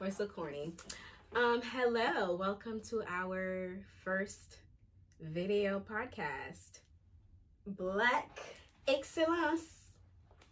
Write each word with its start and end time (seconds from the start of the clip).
We're 0.00 0.10
so 0.10 0.26
corny. 0.26 0.72
Um, 1.36 1.60
hello, 1.62 2.34
welcome 2.34 2.80
to 2.90 3.02
our 3.08 3.78
first 4.04 4.58
video 5.20 5.78
podcast. 5.80 6.80
Black, 7.66 8.40
Excellence. 8.88 9.62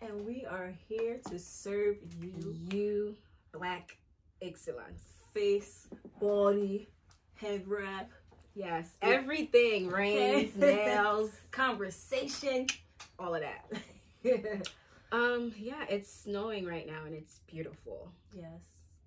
and 0.01 0.25
we 0.25 0.45
are 0.49 0.73
here 0.89 1.19
to 1.31 1.39
serve 1.39 1.97
you 2.23 2.55
You 2.71 3.17
black 3.53 3.97
excellence. 4.41 5.03
face, 5.35 5.89
body, 6.21 6.87
head 7.35 7.67
wrap, 7.67 8.11
Yes, 8.55 8.89
everything. 9.03 9.89
Rings, 9.89 10.55
nails, 10.57 11.31
conversation. 11.51 12.67
all 13.19 13.35
of 13.35 13.43
that. 13.43 14.69
Um, 15.11 15.53
yeah, 15.59 15.85
it's 15.89 16.13
snowing 16.13 16.67
right 16.67 16.87
now 16.87 17.05
and 17.07 17.15
it's 17.15 17.41
beautiful. 17.47 18.13
Yes, 18.35 18.61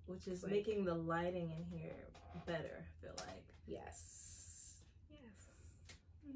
which 0.06 0.26
is 0.26 0.42
Like- 0.42 0.52
making 0.52 0.84
the 0.84 0.94
lighting 0.94 1.50
in 1.50 1.64
here 1.78 2.08
better. 2.46 2.84
I 2.84 3.00
feel 3.04 3.14
like. 3.26 3.44
Yes. 3.66 4.74
Yes. 5.10 6.32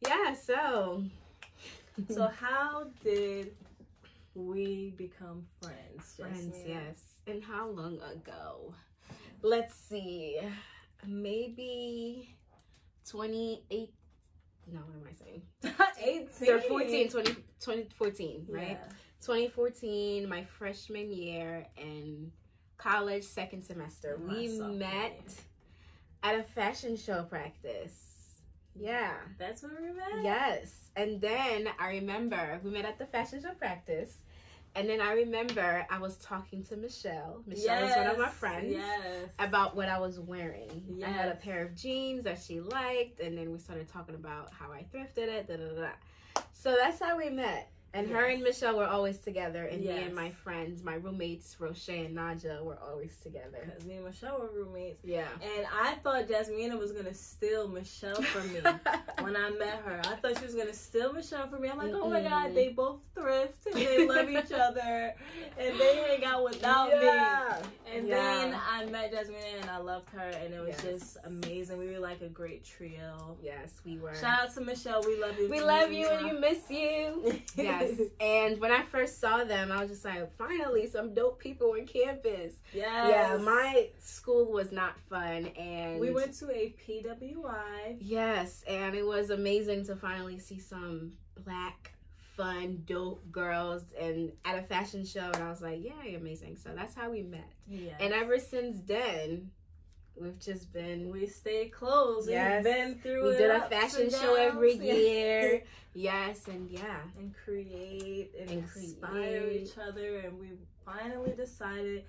Yeah, 0.00 0.34
so 0.34 1.04
So 2.08 2.28
how 2.28 2.86
did 3.02 3.56
we 4.34 4.94
become 4.96 5.44
friends? 5.60 6.14
friends, 6.16 6.56
Jasmine? 6.58 6.68
yes. 6.68 7.02
And 7.26 7.42
how 7.42 7.68
long 7.70 8.00
ago? 8.00 8.72
Let's 9.42 9.74
see. 9.74 10.38
Maybe 11.04 12.36
28 13.08 13.92
No, 14.72 14.80
what 14.80 14.96
am 14.96 15.08
I 15.08 15.14
saying? 15.14 16.28
18. 16.40 16.46
You're 16.46 16.60
14, 16.60 17.08
20, 17.10 17.32
2014, 17.60 18.46
right? 18.48 18.78
2014, 19.20 20.28
my 20.28 20.44
freshman 20.44 21.12
year 21.12 21.66
in 21.76 22.30
college, 22.76 23.24
second 23.24 23.62
semester. 23.62 24.18
My 24.22 24.34
we 24.34 24.48
met 24.48 24.78
year. 24.82 25.12
at 26.22 26.34
a 26.38 26.42
fashion 26.42 26.96
show 26.96 27.24
practice. 27.24 28.04
Yeah. 28.74 29.14
That's 29.38 29.62
where 29.62 29.72
we 29.80 29.92
met. 29.92 30.22
Yes. 30.22 30.90
And 30.96 31.20
then 31.20 31.68
I 31.78 31.88
remember 31.90 32.60
we 32.62 32.70
met 32.70 32.84
at 32.84 32.98
the 32.98 33.06
fashion 33.06 33.42
show 33.42 33.52
practice. 33.54 34.18
And 34.78 34.88
then 34.88 35.00
I 35.00 35.12
remember 35.12 35.84
I 35.90 35.98
was 35.98 36.16
talking 36.18 36.62
to 36.66 36.76
Michelle. 36.76 37.42
Michelle 37.48 37.82
was 37.84 37.96
one 37.96 38.06
of 38.06 38.18
my 38.18 38.28
friends. 38.28 38.70
Yes. 38.70 39.28
About 39.40 39.74
what 39.74 39.88
I 39.88 39.98
was 39.98 40.20
wearing. 40.20 41.02
I 41.04 41.10
had 41.10 41.28
a 41.30 41.34
pair 41.34 41.64
of 41.64 41.74
jeans 41.74 42.22
that 42.24 42.40
she 42.40 42.60
liked, 42.60 43.18
and 43.18 43.36
then 43.36 43.50
we 43.50 43.58
started 43.58 43.88
talking 43.92 44.14
about 44.14 44.52
how 44.52 44.70
I 44.70 44.86
thrifted 44.94 45.26
it. 45.26 45.48
Da, 45.48 45.56
da, 45.56 45.80
da. 45.80 46.42
So 46.52 46.76
that's 46.80 47.00
how 47.00 47.18
we 47.18 47.28
met. 47.28 47.72
And 47.94 48.08
her 48.10 48.26
and 48.26 48.42
Michelle 48.42 48.76
were 48.76 48.86
always 48.86 49.18
together, 49.18 49.64
and 49.64 49.82
me 49.82 49.90
and 49.90 50.14
my 50.14 50.30
friends, 50.30 50.84
my 50.84 50.94
roommates, 50.94 51.56
Roche 51.58 51.88
and 51.88 52.14
Naja, 52.16 52.62
were 52.62 52.78
always 52.80 53.16
together. 53.16 53.58
Because 53.64 53.84
me 53.84 53.96
and 53.96 54.04
Michelle 54.04 54.38
were 54.38 54.50
roommates. 54.54 55.04
Yeah. 55.04 55.26
And 55.42 55.66
I 55.74 55.94
thought 56.04 56.28
Jasmina 56.28 56.78
was 56.78 56.92
gonna 56.92 57.14
steal 57.14 57.66
Michelle 57.66 58.22
from 58.22 58.52
me 58.52 58.60
when 59.22 59.36
I 59.36 59.50
met 59.50 59.82
her. 59.84 60.00
I 60.04 60.16
thought 60.16 60.38
she 60.38 60.44
was 60.44 60.54
gonna 60.54 60.72
steal 60.72 61.12
Michelle 61.12 61.48
from 61.48 61.62
me. 61.62 61.68
I'm 61.68 61.78
like, 61.78 61.92
oh 61.94 62.08
my 62.08 62.22
god, 62.22 62.54
they 62.54 62.68
both 62.68 63.00
thrift 63.14 63.66
and 63.66 63.74
they 63.76 64.06
love 64.06 64.28
each 64.30 64.52
other 64.52 65.14
and 65.58 65.78
they 65.80 65.96
hang 66.08 66.24
out 66.24 66.44
without 66.44 66.88
me. 66.90 67.08
And 67.94 68.06
Yeah. 68.06 68.14
then 68.16 68.56
I 68.70 68.84
met 68.86 69.10
Jasmine 69.12 69.36
and 69.60 69.70
I 69.70 69.78
loved 69.78 70.10
her 70.10 70.28
and 70.28 70.52
it 70.54 70.60
was 70.60 70.68
Yes. 70.68 70.82
just 70.82 71.16
amazing. 71.24 71.78
We 71.78 71.90
were 71.90 71.98
like 71.98 72.20
a 72.20 72.28
great 72.28 72.64
trio. 72.64 73.36
Yes, 73.42 73.80
we 73.84 73.98
were. 73.98 74.14
Shout 74.14 74.40
out 74.48 74.54
to 74.54 74.60
Michelle. 74.60 75.02
We 75.06 75.18
love 75.18 75.38
you. 75.38 75.48
We 75.48 75.60
love 75.60 75.90
you 75.90 76.06
and 76.08 76.26
you 76.26 76.38
miss 76.38 76.58
you. 76.70 77.40
yes. 77.56 77.98
And 78.20 78.60
when 78.60 78.70
I 78.70 78.82
first 78.82 79.20
saw 79.20 79.44
them, 79.44 79.72
I 79.72 79.80
was 79.80 79.90
just 79.90 80.04
like, 80.04 80.30
finally, 80.36 80.86
some 80.86 81.14
dope 81.14 81.38
people 81.38 81.70
on 81.72 81.86
campus. 81.86 82.52
yes. 82.74 83.08
Yeah, 83.08 83.36
my 83.38 83.88
school 84.00 84.52
was 84.52 84.70
not 84.70 84.98
fun. 85.08 85.46
And 85.58 85.98
We 85.98 86.10
went 86.10 86.34
to 86.40 86.50
a 86.50 86.74
PWI. 86.86 87.96
Yes, 88.00 88.62
and 88.68 88.94
it 88.94 89.06
was 89.08 89.30
amazing 89.30 89.84
to 89.86 89.96
finally 89.96 90.38
see 90.38 90.58
some 90.60 91.12
black, 91.44 91.92
fun, 92.36 92.82
dope 92.86 93.30
girls 93.32 93.82
and 94.00 94.32
at 94.44 94.58
a 94.58 94.62
fashion 94.62 95.04
show. 95.04 95.30
And 95.34 95.42
I 95.42 95.50
was 95.50 95.60
like, 95.60 95.80
yeah, 95.82 96.16
amazing. 96.16 96.56
So 96.56 96.70
that's 96.74 96.94
how 96.94 97.10
we 97.10 97.22
met. 97.22 97.50
Yeah. 97.68 97.92
And 98.00 98.12
ever 98.12 98.38
since 98.38 98.80
then, 98.86 99.50
we've 100.20 100.38
just 100.38 100.72
been. 100.72 101.10
we 101.10 101.26
stayed 101.26 101.72
close. 101.72 102.28
Yes. 102.28 102.64
We've 102.64 102.74
been 102.74 102.94
through 103.00 103.30
We 103.30 103.36
did 103.36 103.50
a 103.50 103.68
fashion 103.68 104.10
show 104.10 104.34
every 104.34 104.74
year. 104.92 105.62
Yes, 105.94 106.46
and 106.46 106.70
yeah. 106.70 107.00
and 107.18 107.34
create 107.44 108.32
and, 108.38 108.50
And 108.50 108.58
inspire 108.76 109.42
create. 109.42 109.62
each 109.62 109.78
other 109.78 110.18
and 110.18 110.38
we 110.38 110.50
finally 110.84 111.32
decided 111.36 112.04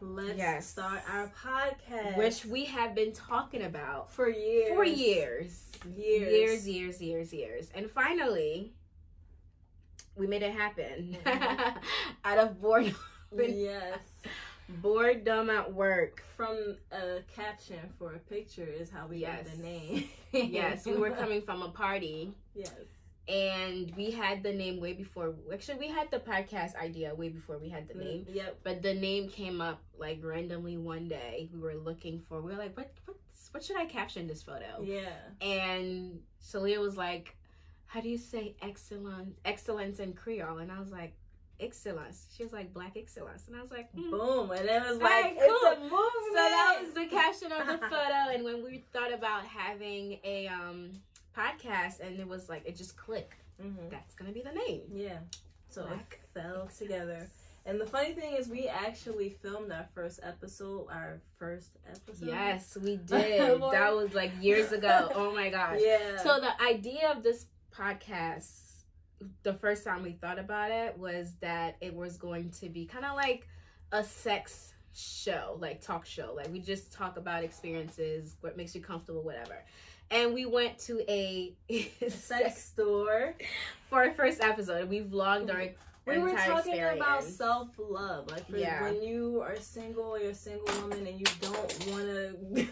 let's 0.00 0.38
Yes. 0.38 0.66
start 0.68 1.00
our 1.10 1.30
podcast 1.42 2.16
Which 2.16 2.44
we 2.44 2.64
have 2.66 2.94
been 2.94 3.12
talking 3.12 3.62
about 3.62 4.10
for 4.12 4.28
years 4.28 4.68
for 4.74 4.84
years. 4.84 5.68
years 5.96 6.66
Years, 6.66 6.68
years, 6.68 7.00
years, 7.02 7.32
years. 7.32 7.70
And 7.74 7.90
finally, 7.90 8.72
we 10.16 10.26
made 10.26 10.42
it 10.42 10.52
happen. 10.52 11.16
Mhm. 11.24 11.76
Out 12.24 12.38
of 12.38 12.60
boredom. 12.60 12.94
yes 13.36 13.98
Boredom 14.68 15.48
at 15.50 15.72
work. 15.72 16.22
from 16.36 16.76
a 16.92 17.20
caption 17.34 17.78
for 17.98 18.12
a 18.14 18.18
picture 18.18 18.66
is 18.66 18.90
how 18.90 19.06
we 19.06 19.20
got 19.20 19.44
the 19.46 19.56
name 19.62 20.04
yes, 20.32 20.84
we 20.86 20.92
were 20.96 21.10
coming 21.10 21.40
from 21.42 21.62
a 21.62 21.68
party 21.70 22.34
yes 22.54 22.70
and 23.28 23.92
we 23.94 24.10
had 24.10 24.42
the 24.42 24.52
name 24.52 24.80
way 24.80 24.94
before. 24.94 25.34
Actually, 25.52 25.78
we 25.78 25.88
had 25.88 26.10
the 26.10 26.18
podcast 26.18 26.74
idea 26.76 27.14
way 27.14 27.28
before 27.28 27.58
we 27.58 27.68
had 27.68 27.86
the 27.86 27.94
name. 27.94 28.26
yep 28.30 28.58
But 28.62 28.82
the 28.82 28.94
name 28.94 29.28
came 29.28 29.60
up 29.60 29.82
like 29.98 30.20
randomly 30.22 30.78
one 30.78 31.08
day. 31.08 31.50
We 31.52 31.60
were 31.60 31.74
looking 31.74 32.20
for. 32.20 32.40
We 32.40 32.52
were 32.52 32.58
like, 32.58 32.76
what? 32.76 32.90
What's, 33.04 33.52
what 33.52 33.62
should 33.64 33.76
I 33.76 33.84
caption 33.84 34.26
this 34.26 34.42
photo? 34.42 34.82
yeah 34.82 35.10
And 35.40 36.20
Shalia 36.42 36.80
was 36.80 36.96
like, 36.96 37.36
"How 37.86 38.00
do 38.00 38.08
you 38.08 38.18
say 38.18 38.56
excellence? 38.62 39.36
Excellence 39.44 39.98
in 40.00 40.14
Creole?" 40.14 40.58
And 40.58 40.72
I 40.72 40.80
was 40.80 40.90
like, 40.90 41.14
"Excellence." 41.60 42.26
She 42.34 42.42
was 42.42 42.52
like, 42.52 42.72
"Black 42.72 42.96
excellence," 42.96 43.46
and 43.46 43.56
I 43.56 43.60
was 43.60 43.70
like, 43.70 43.90
hmm. 43.92 44.10
boom 44.10 44.50
and 44.52 44.66
it 44.66 44.82
was 44.82 44.98
like 44.98 45.36
cool. 45.36 45.44
it's 45.44 45.78
a 45.78 45.80
movement 45.82 46.28
So 46.28 46.34
that 46.34 46.78
was 46.82 46.94
the 46.94 47.06
caption 47.06 47.52
of 47.52 47.66
the 47.66 47.78
photo. 47.92 48.32
And 48.32 48.42
when 48.44 48.64
we 48.64 48.84
thought 48.92 49.12
about 49.12 49.44
having 49.44 50.18
a 50.24 50.48
um 50.48 50.92
podcast, 51.38 52.00
and 52.00 52.18
it 52.18 52.26
was 52.28 52.48
like 52.48 52.62
it 52.66 52.76
just 52.76 52.96
clicked. 52.96 53.40
Mhm. 53.62 53.90
That's 53.90 54.14
gonna 54.14 54.32
be 54.32 54.42
the 54.42 54.52
name. 54.52 54.82
yeah 54.92 55.18
so 55.68 55.82
Black 55.84 56.18
it 56.22 56.40
fell 56.40 56.68
together 56.78 57.28
And 57.66 57.78
the 57.78 57.86
funny 57.86 58.14
thing 58.14 58.34
is, 58.34 58.48
we 58.48 58.66
actually 58.66 59.28
filmed 59.28 59.70
our 59.72 59.86
first 59.94 60.20
episode, 60.22 60.86
our 60.90 61.20
first 61.38 61.76
episode. 61.86 62.28
Yes, 62.28 62.78
we 62.80 62.96
did. 63.14 63.60
that 63.60 63.94
was 63.94 64.14
like 64.14 64.32
years 64.40 64.72
ago. 64.72 65.10
Oh 65.14 65.34
my 65.34 65.50
gosh. 65.50 65.80
Yeah. 65.82 66.16
So 66.22 66.40
the 66.40 66.54
idea 66.62 67.10
of 67.14 67.22
this 67.22 67.44
podcast, 67.70 68.48
the 69.42 69.52
first 69.52 69.84
time 69.84 70.02
we 70.02 70.12
thought 70.12 70.38
about 70.38 70.70
it 70.70 70.96
was 70.96 71.34
that 71.40 71.76
it 71.82 71.92
was 71.94 72.16
going 72.16 72.50
to 72.60 72.70
be 72.70 72.86
kind 72.86 73.04
of 73.04 73.14
like 73.16 73.46
a 73.92 74.02
sex 74.02 74.72
show, 74.94 75.58
like 75.60 75.82
talk 75.82 76.06
show. 76.06 76.32
Like 76.34 76.50
we 76.50 76.60
just 76.60 76.90
talk 76.92 77.18
about 77.18 77.44
experiences, 77.44 78.36
what 78.40 78.56
makes 78.56 78.74
you 78.74 78.80
comfortable, 78.80 79.22
whatever. 79.22 79.62
And 80.10 80.32
we 80.34 80.46
went 80.46 80.78
to 80.80 81.00
a 81.10 81.52
sex 82.08 82.64
store. 82.64 83.34
for 83.90 84.04
our 84.04 84.12
first 84.12 84.40
episode. 84.42 84.88
We 84.88 85.00
vlogged 85.00 85.52
our 85.52 85.68
We 86.06 86.18
were 86.18 86.30
talking 86.36 86.80
about 86.82 87.22
self 87.24 87.68
love, 87.78 88.30
like 88.30 88.48
for 88.48 88.56
Yeah. 88.56 88.82
when 88.82 89.02
you 89.02 89.40
are 89.42 89.56
single, 89.56 90.18
you're 90.18 90.30
a 90.30 90.34
single 90.34 90.66
woman, 90.80 91.06
and 91.06 91.18
you 91.20 91.26
don't 91.40 91.86
want 91.90 92.04
to. 92.04 92.66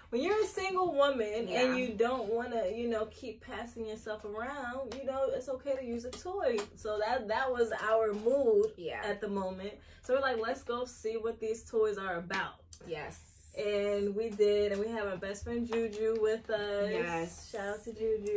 when 0.10 0.22
you're 0.22 0.42
a 0.42 0.46
single 0.46 0.94
woman 0.94 1.48
Yeah. 1.48 1.64
and 1.66 1.78
you 1.78 1.90
don't 1.90 2.28
want 2.32 2.52
to, 2.52 2.72
you 2.74 2.88
know, 2.88 3.06
keep 3.08 3.42
passing 3.42 3.86
yourself 3.88 4.24
around, 4.26 4.94
you 4.96 5.06
know, 5.06 5.30
it's 5.34 5.50
okay 5.50 5.76
to 5.76 5.84
use 5.84 6.06
a 6.06 6.12
toy. 6.12 6.58
So 6.76 7.00
that 7.00 7.28
that 7.30 7.52
was 7.52 7.72
our 7.82 8.14
mood 8.14 8.68
Yeah. 8.78 9.02
at 9.04 9.20
the 9.22 9.28
moment. 9.28 9.74
So 10.04 10.14
we're 10.14 10.22
like, 10.22 10.38
let's 10.40 10.64
go 10.64 10.86
see 10.86 11.18
what 11.18 11.40
these 11.40 11.64
toys 11.64 11.98
are 11.98 12.16
about. 12.18 12.60
Yes. 12.88 13.20
And 13.56 14.16
we 14.16 14.30
did, 14.30 14.72
and 14.72 14.82
we 14.82 14.88
have 14.90 15.06
our 15.06 15.16
best 15.16 15.44
friend 15.44 15.68
Juju 15.72 16.18
with 16.20 16.50
us. 16.50 16.90
Yes. 16.90 17.52
Shout 17.52 17.76
out 17.76 17.84
to 17.84 17.94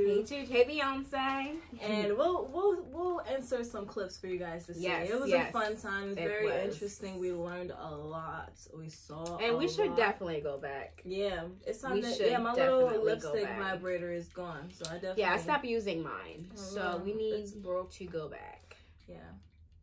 Hey, 0.06 0.22
Juju. 0.22 0.52
Hey, 0.52 0.64
Beyonce. 0.66 1.56
And 1.80 2.18
we'll 2.18 2.46
we'll 2.52 2.82
we'll 2.92 3.18
insert 3.34 3.64
some 3.64 3.86
clips 3.86 4.18
for 4.18 4.26
you 4.26 4.38
guys 4.38 4.66
to 4.66 4.74
see. 4.74 4.82
Yes, 4.82 5.08
it 5.08 5.18
was 5.18 5.30
yes. 5.30 5.48
a 5.48 5.52
fun 5.52 5.76
time. 5.78 6.02
It 6.04 6.08
was 6.08 6.18
It 6.18 6.28
very 6.28 6.44
was. 6.46 6.74
interesting. 6.74 7.18
We 7.18 7.32
learned 7.32 7.72
a 7.78 7.94
lot. 7.96 8.52
We 8.76 8.90
saw, 8.90 9.38
and 9.38 9.56
we 9.56 9.68
should 9.68 9.88
lot. 9.88 9.96
definitely 9.96 10.42
go 10.42 10.58
back. 10.58 11.00
Yeah, 11.06 11.44
it's 11.66 11.80
to. 11.80 12.02
should 12.02 12.30
Yeah, 12.30 12.38
my 12.38 12.52
little 12.52 13.02
lipstick 13.02 13.48
vibrator 13.58 14.12
is 14.12 14.28
gone, 14.28 14.68
so 14.70 14.84
I 14.90 14.94
definitely. 14.94 15.22
Yeah, 15.22 15.32
I 15.32 15.38
stopped 15.38 15.64
using 15.64 16.02
mine. 16.02 16.48
Oh, 16.52 16.56
So 16.60 17.02
we 17.02 17.12
it's 17.12 17.54
need 17.54 17.62
broke. 17.62 17.90
to 17.92 18.04
go 18.04 18.28
back. 18.28 18.76
Yeah. 19.08 19.16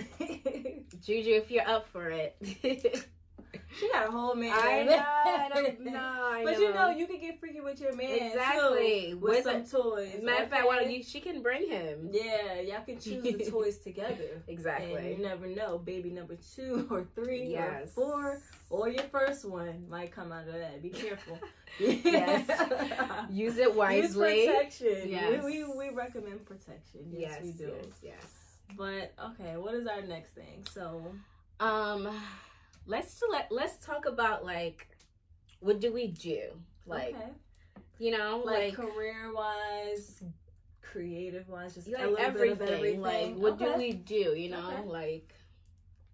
Juju, 1.02 1.32
if 1.36 1.50
you're 1.50 1.68
up 1.68 1.88
for 1.88 2.10
it. 2.10 2.36
she 3.80 3.90
got 3.92 4.08
a 4.08 4.12
whole 4.12 4.36
man. 4.36 4.52
I 4.54 4.84
know. 4.90 5.04
I 5.06 5.50
don't 5.54 5.80
know. 5.82 5.92
I 6.32 6.42
but 6.44 6.60
you 6.60 6.74
know, 6.74 6.90
you 6.90 7.08
can 7.08 7.20
get 7.20 7.40
freaky 7.40 7.62
with 7.62 7.80
your 7.80 7.96
man 7.96 8.10
exactly 8.20 9.10
too, 9.12 9.18
with, 9.18 9.36
with 9.36 9.44
some 9.46 9.62
a- 9.62 9.66
toys. 9.66 10.20
Matter 10.24 10.44
of 10.44 10.50
fact, 10.50 10.66
why 10.66 10.80
don't 10.80 10.92
you? 10.92 11.04
She 11.04 11.20
can 11.20 11.42
bring 11.42 11.70
him. 11.70 12.10
Yeah, 12.12 12.60
y'all 12.62 12.84
can 12.86 13.00
choose 13.00 13.22
the 13.24 13.34
toys 13.52 13.78
together. 13.78 14.16
And 14.34 14.44
Exactly. 14.48 15.16
you 15.16 15.24
never 15.24 15.48
know, 15.48 15.78
baby 15.78 16.10
number 16.10 16.36
two 16.56 16.88
or 16.90 17.06
three 17.16 17.48
Yes. 17.52 17.92
or 17.96 18.04
four 18.06 18.42
or 18.70 18.90
your 18.90 19.04
first 19.04 19.46
one 19.46 19.88
might 19.90 20.12
come 20.12 20.32
out 20.32 20.48
of 20.48 20.54
that. 20.54 20.82
Be 20.82 20.90
careful. 20.90 21.38
Yes. 21.80 22.48
Use 23.30 23.58
it 23.58 23.74
wisely. 23.76 24.46
Use 24.46 24.48
protection. 24.48 25.10
Yes. 25.10 25.44
We, 25.44 25.64
we, 25.64 25.74
we 25.90 25.90
recommend 25.96 26.46
protection. 26.46 27.02
Yes, 27.12 27.32
yes, 27.38 27.44
we 27.44 27.52
do. 27.52 27.72
yes, 27.76 27.94
yes. 28.04 28.26
But 28.78 29.14
okay, 29.32 29.58
what 29.58 29.74
is 29.76 29.86
our 29.88 30.02
next 30.02 30.32
thing? 30.34 30.66
So 30.74 31.04
Um, 31.60 32.10
let's 32.86 33.22
let 33.32 33.52
let's 33.52 33.84
talk 33.86 34.06
about 34.06 34.44
like 34.46 34.88
what 35.60 35.80
do 35.80 35.94
we 35.94 36.08
do? 36.08 36.50
Like 36.86 37.16
okay. 37.16 37.30
you 38.00 38.12
know, 38.12 38.42
like, 38.46 38.78
like, 38.78 38.90
career 38.90 39.32
wise, 39.34 40.24
creative 40.82 41.48
wise, 41.48 41.76
just 41.76 41.88
a 41.88 41.92
like 41.92 42.02
little 42.02 42.18
everything. 42.18 42.58
bit 42.58 42.70
of 42.70 42.76
everything. 42.76 43.02
Like 43.02 43.36
what 43.36 43.58
do 43.60 43.76
we 43.78 43.94
do? 43.94 44.34
You 44.36 44.50
know, 44.52 44.72
Okay. 44.72 44.88
like 44.88 45.34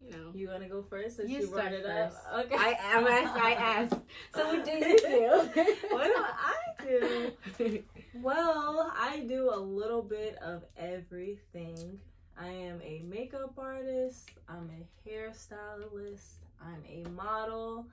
you 0.01 0.11
know. 0.11 0.31
You 0.33 0.49
wanna 0.49 0.69
go 0.69 0.81
first 0.83 1.17
since 1.17 1.29
You 1.29 1.39
you, 1.41 1.47
brought 1.47 1.73
it 1.73 1.83
first. 1.83 2.15
up? 2.31 2.45
Okay. 2.45 2.55
I 2.57 2.77
am 2.93 3.07
asked. 3.07 3.35
I 3.43 3.51
asked. 3.53 3.95
So 4.33 4.47
what 4.47 4.63
do 4.63 4.71
you 4.71 4.97
do? 4.97 5.29
what 5.89 6.05
do 6.05 6.15
I 6.15 7.33
do? 7.57 7.83
Well, 8.21 8.91
I 8.97 9.19
do 9.29 9.51
a 9.53 9.59
little 9.59 10.01
bit 10.01 10.35
of 10.41 10.63
everything. 10.77 11.99
I 12.37 12.47
am 12.47 12.81
a 12.81 13.01
makeup 13.07 13.53
artist, 13.57 14.31
I'm 14.49 14.69
a 14.71 15.09
hairstylist, 15.09 16.33
I'm 16.61 16.83
a 16.87 17.09
model, 17.09 17.87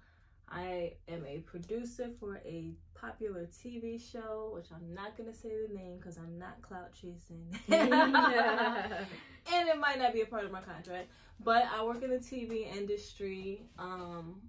I 0.48 0.92
am 1.08 1.24
a 1.26 1.38
producer 1.38 2.10
for 2.20 2.40
a 2.44 2.72
popular 2.94 3.46
TV 3.46 4.00
show, 4.00 4.50
which 4.54 4.66
I'm 4.72 4.94
not 4.94 5.16
gonna 5.16 5.34
say 5.34 5.50
the 5.66 5.74
name 5.74 5.98
because 5.98 6.18
I'm 6.18 6.38
not 6.38 6.62
clout 6.62 6.92
chasing. 6.92 7.46
and 7.68 9.68
it 9.68 9.78
might 9.78 9.98
not 9.98 10.12
be 10.12 10.22
a 10.22 10.26
part 10.26 10.44
of 10.44 10.52
my 10.52 10.60
contract. 10.60 11.10
But 11.42 11.68
I 11.74 11.84
work 11.84 12.02
in 12.02 12.10
the 12.10 12.18
TV 12.18 12.72
industry, 12.74 13.62
um, 13.78 14.40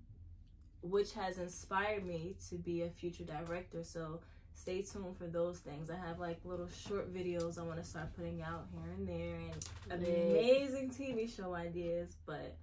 which 0.81 1.13
has 1.13 1.37
inspired 1.37 2.05
me 2.05 2.35
to 2.49 2.55
be 2.55 2.83
a 2.83 2.89
future 2.89 3.23
director. 3.23 3.83
So 3.83 4.21
stay 4.53 4.81
tuned 4.81 5.17
for 5.17 5.27
those 5.27 5.59
things. 5.59 5.89
I 5.89 5.95
have 5.95 6.19
like 6.19 6.39
little 6.45 6.69
short 6.69 7.13
videos 7.13 7.59
I 7.59 7.63
want 7.63 7.79
to 7.79 7.83
start 7.83 8.15
putting 8.15 8.41
out 8.41 8.67
here 8.71 8.89
and 8.95 9.07
there, 9.07 9.39
and 9.89 10.03
amazing 10.03 10.91
TV 10.91 11.33
show 11.33 11.53
ideas. 11.53 12.15
But 12.25 12.55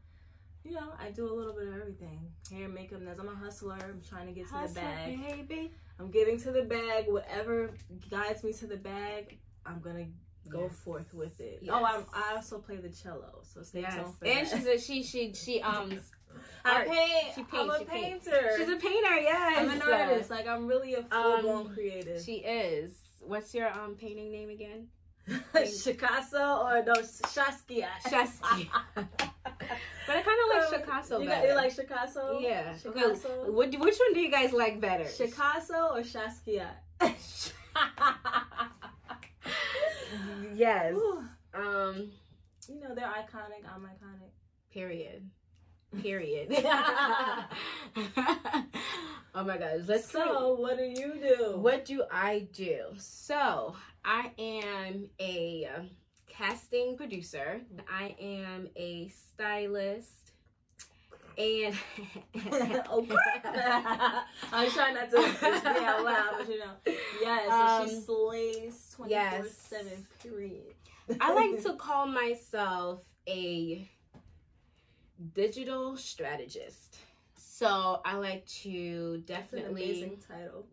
you 0.64 0.72
know, 0.72 0.92
I 0.98 1.10
do 1.10 1.30
a 1.30 1.34
little 1.34 1.52
bit 1.54 1.68
of 1.68 1.74
everything: 1.74 2.20
hair, 2.50 2.68
makeup, 2.68 3.00
nails. 3.00 3.18
I'm 3.18 3.28
a 3.28 3.34
hustler. 3.34 3.76
I'm 3.82 4.00
trying 4.08 4.26
to 4.26 4.32
get 4.32 4.46
to 4.48 4.52
the 4.66 4.74
bag. 4.74 5.20
baby. 5.48 5.72
I'm 6.00 6.10
getting 6.10 6.40
to 6.40 6.50
the 6.50 6.62
bag. 6.62 7.04
Whatever 7.08 7.70
guides 8.10 8.42
me 8.42 8.52
to 8.54 8.66
the 8.66 8.76
bag, 8.76 9.38
I'm 9.66 9.80
gonna 9.80 10.06
go 10.48 10.64
Yes. 10.70 10.76
forth 10.80 11.14
with 11.14 11.40
it. 11.40 11.60
Yes. 11.62 11.74
Oh, 11.74 11.84
I'm, 11.84 12.04
I 12.12 12.34
also 12.36 12.58
play 12.58 12.76
the 12.76 12.88
cello, 12.90 13.40
so 13.42 13.62
stay 13.62 13.80
Yes, 13.82 13.94
tuned 13.94 14.14
for 14.18 14.24
and 14.26 14.46
that. 14.46 14.56
she's 14.56 14.66
a 14.66 14.78
she 14.78 15.02
she 15.02 15.32
she 15.34 15.60
um 15.70 15.98
I 16.64 16.84
paint. 16.84 17.34
She 17.34 17.44
I'm 17.58 17.70
a 17.70 17.78
she 17.78 17.84
paints. 17.84 18.26
painter. 18.26 18.50
she's 18.56 18.68
a 18.68 18.76
painter. 18.76 19.14
Yes, 19.20 19.58
I'm 19.58 19.70
an 19.70 19.82
artist. 19.82 20.30
Like 20.30 20.46
I'm 20.46 20.66
really 20.66 20.94
a 20.94 21.02
full 21.02 21.42
blown 21.42 21.66
Um, 21.66 21.74
creative. 21.74 22.22
She 22.22 22.36
is. 22.36 22.92
What's 23.20 23.54
your 23.54 23.68
um 23.70 23.94
painting 23.94 24.30
name 24.32 24.50
again? 24.50 24.88
Shikasso 25.54 26.64
or 26.64 26.82
no 26.84 26.94
Shaskia. 27.02 27.88
Shaskia. 28.06 28.68
But 30.06 30.16
I 30.16 30.22
kind 30.22 30.38
of 30.42 30.48
like 30.54 30.64
Shikasso 30.86 31.20
You, 31.22 31.28
better. 31.28 31.48
you 31.48 31.54
like 31.54 31.74
Shikasso? 31.74 32.40
yeah. 32.42 32.74
What, 33.46 33.70
which 33.70 33.98
one 33.98 34.12
do 34.12 34.20
you 34.20 34.30
guys 34.30 34.52
like 34.52 34.80
better? 34.80 35.04
Shikasso 35.04 35.92
or 35.96 36.02
Shaskia? 36.02 36.68
yes. 40.54 40.94
Um. 41.54 42.10
you 42.68 42.80
know 42.80 42.94
they're 42.94 43.06
iconic. 43.06 43.64
I'm 43.72 43.82
iconic. 43.82 44.30
Period. 44.72 45.30
Period. 46.02 46.48
oh 49.34 49.44
my 49.44 49.56
gosh. 49.56 49.80
Let's 49.86 50.10
so, 50.10 50.54
what 50.54 50.76
do 50.76 50.84
you 50.84 51.14
do? 51.20 51.56
What 51.56 51.84
do 51.84 52.02
I 52.10 52.48
do? 52.52 52.80
So, 52.98 53.76
I 54.04 54.32
am 54.38 55.08
a 55.20 55.68
uh, 55.72 55.82
casting 56.36 56.96
producer. 56.96 57.60
I 57.90 58.14
am 58.20 58.68
a 58.76 59.08
stylist. 59.08 60.10
And 61.36 61.74
okay. 62.36 63.14
I'm 64.52 64.70
trying 64.70 64.94
not 64.94 65.10
to 65.10 65.16
be 65.16 65.84
out 65.84 66.04
loud, 66.04 66.34
but 66.38 66.48
you 66.48 66.58
know. 66.60 66.72
Yes, 67.20 67.48
so 67.48 67.88
she 67.88 67.96
Um, 67.96 68.02
slays 68.02 68.94
24 68.94 69.08
yes. 69.08 69.56
7, 69.56 70.06
period. 70.22 70.74
I 71.20 71.32
like 71.34 71.62
to 71.64 71.74
call 71.74 72.06
myself 72.06 73.02
a 73.28 73.88
digital 75.34 75.96
strategist. 75.96 76.98
So, 77.36 78.00
I 78.04 78.16
like 78.16 78.46
to 78.62 79.22
That's 79.26 79.52
an 79.52 79.58
definitely 79.58 79.84
amazing 79.84 80.18
title. 80.28 80.66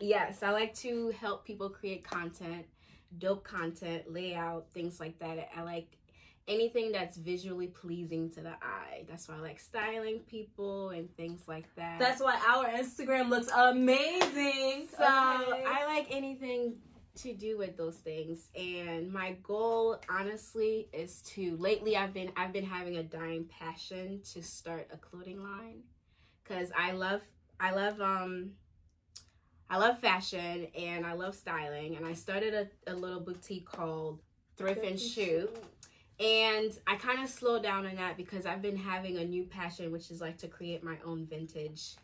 Yes, 0.00 0.42
I 0.42 0.50
like 0.50 0.74
to 0.76 1.08
help 1.10 1.44
people 1.44 1.70
create 1.70 2.04
content, 2.04 2.66
dope 3.16 3.44
content, 3.44 4.12
layout, 4.12 4.66
things 4.74 5.00
like 5.00 5.18
that. 5.20 5.48
I 5.56 5.62
like 5.62 5.96
anything 6.46 6.92
that's 6.92 7.16
visually 7.16 7.68
pleasing 7.68 8.30
to 8.30 8.40
the 8.40 8.52
eye. 8.62 9.04
That's 9.08 9.28
why 9.28 9.36
I 9.36 9.40
like 9.40 9.60
styling 9.60 10.20
people 10.20 10.90
and 10.90 11.14
things 11.16 11.42
like 11.46 11.66
that. 11.76 11.98
That's 11.98 12.20
why 12.20 12.38
our 12.48 12.66
Instagram 12.66 13.28
looks 13.28 13.48
amazing. 13.48 14.88
so 14.96 15.04
I 15.04 15.84
like 15.86 16.06
anything 16.10 16.76
to 17.16 17.34
do 17.34 17.58
with 17.58 17.76
those 17.76 17.96
things. 17.96 18.48
And 18.56 19.12
my 19.12 19.32
goal 19.42 20.00
honestly 20.08 20.88
is 20.92 21.20
to 21.22 21.56
lately 21.56 21.96
I've 21.96 22.14
been 22.14 22.30
I've 22.36 22.52
been 22.52 22.64
having 22.64 22.96
a 22.96 23.02
dying 23.02 23.44
passion 23.46 24.20
to 24.32 24.42
start 24.42 24.88
a 24.92 24.96
clothing 24.96 25.42
line 25.42 25.82
cuz 26.44 26.70
I 26.76 26.92
love 26.92 27.22
I 27.60 27.72
love 27.72 28.00
um 28.00 28.52
I 29.70 29.76
love 29.76 29.98
fashion 29.98 30.66
and 30.76 31.04
I 31.06 31.12
love 31.12 31.34
styling 31.34 31.96
and 31.96 32.06
I 32.06 32.14
started 32.14 32.54
a, 32.54 32.92
a 32.92 32.94
little 32.94 33.20
boutique 33.20 33.66
called 33.66 34.20
Thrift 34.56 34.84
and 34.84 34.98
Shoe 34.98 35.48
and 36.20 36.72
I 36.86 36.96
kind 36.96 37.22
of 37.22 37.28
slowed 37.28 37.62
down 37.62 37.86
on 37.86 37.94
that 37.96 38.16
because 38.16 38.44
I've 38.46 38.62
been 38.62 38.76
having 38.76 39.18
a 39.18 39.24
new 39.24 39.44
passion 39.44 39.92
which 39.92 40.10
is 40.10 40.20
like 40.20 40.38
to 40.38 40.48
create 40.48 40.82
my 40.82 40.96
own 41.04 41.26
vintage 41.26 41.94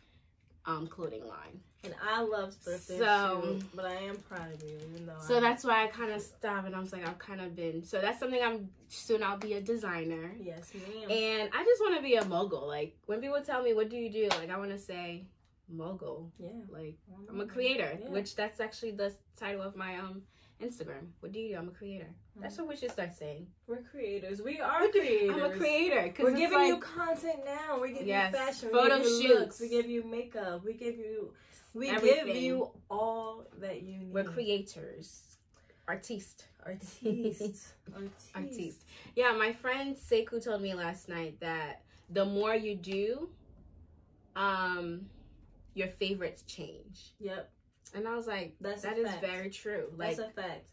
um 0.65 0.87
clothing 0.87 1.27
line. 1.27 1.59
And 1.83 1.93
I 2.03 2.21
love 2.23 2.55
thrift 2.55 2.89
and 2.89 2.97
So- 2.99 3.41
shoe, 3.59 3.59
but 3.75 3.85
I 3.85 3.93
am 3.95 4.15
proud 4.15 4.51
of 4.51 4.63
you, 4.63 4.79
even 4.91 5.05
though. 5.05 5.19
So 5.21 5.37
I, 5.37 5.39
that's 5.39 5.63
why 5.63 5.83
I 5.83 5.87
kind 5.87 6.11
of 6.11 6.19
stopped 6.19 6.65
and 6.65 6.75
I 6.75 6.79
was 6.79 6.91
like 6.91 7.07
I've 7.07 7.19
kind 7.19 7.41
of 7.41 7.55
been 7.55 7.83
so 7.83 7.99
that's 8.01 8.19
something 8.19 8.41
I'm 8.43 8.69
soon 8.87 9.21
I'll 9.21 9.37
be 9.37 9.53
a 9.53 9.61
designer. 9.61 10.31
yes, 10.39 10.71
ma'am. 10.73 11.11
And 11.11 11.49
I 11.53 11.63
just 11.63 11.81
want 11.81 11.95
to 11.97 12.01
be 12.01 12.15
a 12.15 12.25
mogul. 12.25 12.67
Like 12.67 12.95
when 13.05 13.21
people 13.21 13.39
tell 13.41 13.61
me 13.61 13.73
what 13.73 13.89
do 13.89 13.97
you 13.97 14.09
do, 14.11 14.29
like 14.39 14.49
I 14.49 14.57
want 14.57 14.71
to 14.71 14.79
say 14.79 15.25
mogul. 15.69 16.31
yeah, 16.39 16.49
Like 16.69 16.97
I'm 17.29 17.41
a 17.41 17.45
creator, 17.45 17.97
Yeah. 18.01 18.09
which 18.09 18.35
that's 18.35 18.59
actually 18.59 18.91
the 18.91 19.13
title 19.37 19.61
of 19.61 19.75
my 19.75 19.97
um 19.97 20.21
Instagram. 20.61 21.07
What 21.19 21.31
do 21.33 21.39
you 21.39 21.49
do? 21.49 21.57
I'm 21.57 21.67
a 21.67 21.71
creator. 21.71 22.07
That's 22.41 22.57
what 22.57 22.67
we 22.67 22.75
should 22.77 22.91
start 22.91 23.13
saying. 23.13 23.47
We're 23.67 23.81
creators. 23.81 24.41
We 24.41 24.59
are 24.61 24.81
do- 24.81 24.91
creators. 24.99 25.35
I'm 25.35 25.43
a 25.43 25.55
creator. 25.55 26.13
Cause 26.15 26.23
We're 26.25 26.37
giving 26.37 26.57
like, 26.59 26.67
you 26.67 26.77
content 26.77 27.39
now. 27.45 27.79
We 27.81 27.91
give 27.93 28.07
Yes, 28.07 28.31
you 28.33 28.39
fashion. 28.39 28.69
photo 28.71 28.97
we 28.97 29.03
give 29.03 29.11
you 29.11 29.21
shoots. 29.21 29.39
looks. 29.39 29.59
We 29.61 29.69
give 29.69 29.89
you 29.89 30.03
makeup. 30.03 30.63
We 30.63 30.73
give 30.73 30.97
you. 30.97 31.33
We 31.73 31.87
give 31.99 32.27
you 32.27 32.71
all 32.89 33.45
that 33.59 33.81
you 33.83 33.97
need. 33.99 34.13
we're 34.13 34.23
creators, 34.23 35.37
artiste. 35.89 36.45
Artistes. 36.65 37.73
Artistes. 37.93 38.31
Artiste. 38.33 38.85
Yeah, 39.15 39.33
my 39.33 39.51
friend 39.51 39.95
Seku 39.97 40.41
told 40.43 40.61
me 40.61 40.73
last 40.73 41.09
night 41.09 41.37
that 41.41 41.81
the 42.09 42.23
more 42.25 42.55
you 42.55 42.75
do, 42.75 43.29
um, 44.37 45.05
your 45.75 45.87
favorites 45.87 46.43
change. 46.47 47.13
Yep. 47.19 47.51
And 47.93 48.07
I 48.07 48.15
was 48.15 48.25
like, 48.25 48.55
That's 48.59 48.81
that 48.81 48.97
a 48.97 49.01
is 49.01 49.07
fact. 49.07 49.21
very 49.21 49.49
true. 49.51 49.85
Like, 49.95 50.17
That's 50.17 50.29
a 50.29 50.41
fact. 50.41 50.69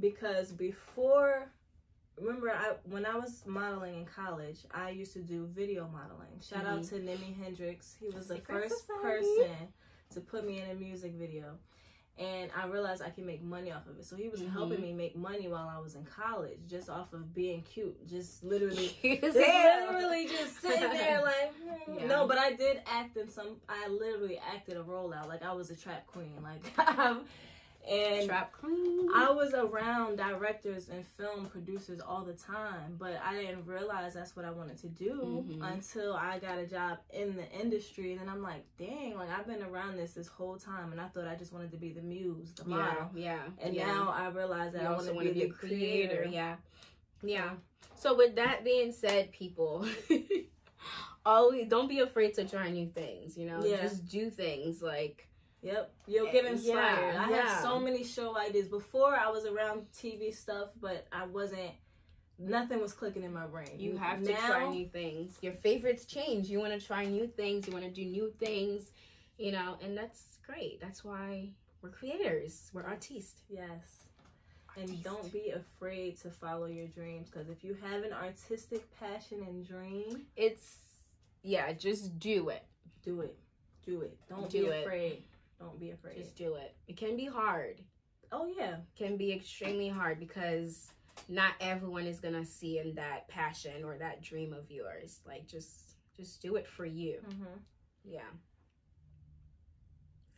Because 0.00 0.50
before, 0.50 1.52
remember, 2.18 2.50
I 2.50 2.72
when 2.84 3.04
I 3.04 3.16
was 3.16 3.42
modeling 3.46 3.96
in 3.96 4.04
college, 4.06 4.60
I 4.72 4.90
used 4.90 5.12
to 5.12 5.20
do 5.20 5.46
video 5.46 5.88
modeling. 5.92 6.40
Shout 6.40 6.66
out 6.66 6.80
mm-hmm. 6.80 6.96
to 6.96 7.02
Nimi 7.02 7.36
Hendrix. 7.38 7.94
He 8.00 8.08
was 8.08 8.28
the 8.28 8.36
Secret 8.36 8.62
first 8.62 8.86
Society. 8.86 9.02
person 9.02 9.68
to 10.14 10.20
put 10.20 10.46
me 10.46 10.62
in 10.62 10.70
a 10.70 10.74
music 10.74 11.12
video. 11.14 11.58
And 12.16 12.48
I 12.56 12.66
realized 12.66 13.02
I 13.02 13.10
can 13.10 13.26
make 13.26 13.42
money 13.42 13.72
off 13.72 13.88
of 13.88 13.98
it. 13.98 14.04
So 14.04 14.14
he 14.14 14.28
was 14.28 14.40
Mhm. 14.40 14.52
helping 14.52 14.80
me 14.80 14.92
make 14.92 15.16
money 15.16 15.48
while 15.48 15.68
I 15.68 15.80
was 15.80 15.96
in 15.96 16.04
college, 16.04 16.58
just 16.68 16.88
off 16.88 17.12
of 17.12 17.34
being 17.34 17.62
cute. 17.62 18.06
Just 18.08 18.44
literally 18.44 18.86
cute 19.00 19.20
just 19.20 19.36
literally 19.36 20.28
just 20.28 20.60
sitting 20.60 20.90
there 20.90 21.20
like 21.32 21.52
hmm. 21.86 21.94
Yeah. 21.98 22.06
no 22.06 22.26
but 22.28 22.38
i 22.38 22.52
did 22.52 22.80
act 22.86 23.16
in 23.16 23.28
some 23.28 23.56
i 23.68 23.88
literally 23.88 24.38
acted 24.54 24.76
a 24.76 24.82
role 24.82 25.12
out 25.12 25.28
like 25.28 25.42
i 25.42 25.52
was 25.52 25.70
a 25.70 25.76
trap 25.76 26.06
queen 26.06 26.32
like 26.42 26.62
And. 27.88 28.30
I 29.14 29.30
was 29.30 29.52
around 29.54 30.16
directors 30.16 30.88
and 30.88 31.06
film 31.06 31.46
producers 31.46 32.00
all 32.00 32.24
the 32.24 32.32
time, 32.32 32.96
but 32.98 33.20
I 33.22 33.34
didn't 33.34 33.66
realize 33.66 34.14
that's 34.14 34.34
what 34.34 34.44
I 34.44 34.50
wanted 34.50 34.78
to 34.78 34.88
do 34.88 35.44
Mhm. 35.48 35.72
until 35.72 36.14
I 36.14 36.38
got 36.38 36.58
a 36.58 36.66
job 36.66 36.98
in 37.12 37.36
the 37.36 37.48
industry. 37.52 38.12
And 38.12 38.20
then 38.22 38.28
I'm 38.28 38.42
like, 38.42 38.64
dang, 38.78 39.16
like 39.16 39.28
I've 39.30 39.46
been 39.46 39.62
around 39.62 39.96
this 39.98 40.14
this 40.14 40.26
whole 40.28 40.56
time, 40.56 40.92
and 40.92 41.00
I 41.00 41.08
thought 41.08 41.26
I 41.28 41.34
just 41.36 41.52
wanted 41.52 41.70
to 41.72 41.76
be 41.76 41.92
the 41.92 42.00
muse, 42.02 42.52
the 42.54 42.64
yeah, 42.68 42.76
model. 42.76 43.10
yeah. 43.14 43.42
And 43.60 43.74
yeah. 43.74 43.86
now 43.86 44.08
I 44.08 44.28
realize 44.28 44.72
that 44.72 44.82
you 44.82 44.88
I 44.88 44.92
want 44.92 45.06
to 45.06 45.12
be 45.12 45.32
be 45.32 45.40
the 45.40 45.48
creator. 45.50 46.16
creator. 46.16 46.24
Yeah, 46.30 46.56
yeah. 47.22 47.50
So 47.96 48.14
with 48.16 48.34
that 48.36 48.64
being 48.64 48.92
said, 48.92 49.30
people, 49.32 49.86
always 51.26 51.68
don't 51.68 51.88
be 51.88 52.00
afraid 52.00 52.34
to 52.34 52.44
try 52.44 52.70
new 52.70 52.88
things. 52.88 53.36
You 53.36 53.46
know, 53.46 53.64
Yeah. 53.64 53.82
just 53.82 54.06
do 54.08 54.30
things 54.30 54.82
like 54.82 55.28
Yep, 55.64 55.92
you'll 56.06 56.30
get 56.30 56.44
Eh, 56.44 56.50
inspired. 56.50 57.14
yeah, 57.14 57.24
I 57.26 57.30
yeah. 57.30 57.48
have 57.48 57.62
so 57.62 57.80
many 57.80 58.04
show 58.04 58.36
ideas. 58.36 58.68
Before 58.68 59.16
I 59.16 59.30
was 59.30 59.46
around 59.46 59.86
TV 59.92 60.32
stuff, 60.34 60.68
but 60.80 61.06
I 61.10 61.24
wasn't. 61.26 61.70
Nothing 62.38 62.80
was 62.80 62.92
clicking 62.92 63.22
in 63.22 63.32
my 63.32 63.46
brain. 63.46 63.78
you 63.78 63.96
have 63.96 64.22
to 64.24 64.34
try 64.34 64.68
new 64.68 64.86
things. 64.86 65.38
Your 65.40 65.52
favorites 65.52 66.04
change. 66.04 66.48
You 66.48 66.58
want 66.58 66.78
to 66.78 66.84
try 66.84 67.04
new 67.06 67.26
things. 67.28 67.66
You 67.66 67.72
want 67.72 67.84
to 67.86 67.90
do 67.90 68.04
new 68.04 68.32
things. 68.38 68.90
You 69.38 69.52
know, 69.52 69.76
and 69.82 69.96
that's 69.96 70.38
great. 70.46 70.80
That's 70.80 71.02
why 71.04 71.48
we're 71.80 71.90
creators. 71.90 72.70
We're 72.74 72.82
artistes. 72.84 73.40
Yes. 73.48 74.04
And 74.76 74.90
Artistes. 74.90 75.04
don't 75.04 75.32
be 75.32 75.50
afraid 75.50 76.18
to 76.22 76.30
follow 76.30 76.66
your 76.66 76.88
dreams 76.88 77.30
because 77.30 77.48
if 77.48 77.62
you 77.62 77.74
have 77.88 78.02
an 78.02 78.12
artistic 78.12 78.82
passion 78.98 79.42
and 79.46 79.64
dream, 79.66 80.26
It's 80.36 80.78
yeah. 81.42 81.72
Just 81.72 82.18
do 82.18 82.48
it. 82.50 82.64
do 83.04 83.20
it. 83.22 83.38
Do 83.86 84.00
it. 84.02 84.18
Don't 84.28 84.50
Do 84.50 84.62
be 84.64 84.66
it. 84.70 84.82
afraid. 84.84 85.22
Don't 85.64 85.80
be 85.80 85.90
afraid. 85.90 86.18
Just 86.18 86.36
do 86.36 86.54
it. 86.54 86.74
It 86.86 86.96
can 86.96 87.16
be 87.16 87.26
hard. 87.26 87.80
oh 88.32 88.46
yeah. 88.56 88.76
can 88.96 89.16
be 89.16 89.32
extremely 89.32 89.88
hard 89.88 90.20
because 90.20 90.90
not 91.28 91.52
everyone 91.60 92.06
is 92.06 92.20
gonna 92.20 92.44
see 92.44 92.78
in 92.78 92.94
that 92.94 93.28
passion 93.28 93.84
or 93.84 93.96
that 93.98 94.22
dream 94.22 94.52
of 94.52 94.70
yours. 94.70 95.20
Like 95.26 95.46
just 95.46 95.96
just 96.16 96.42
do 96.42 96.56
it 96.56 96.66
for 96.66 96.84
you. 96.84 97.18
Mm-hmm. 97.28 97.58
Yeah. 98.04 98.20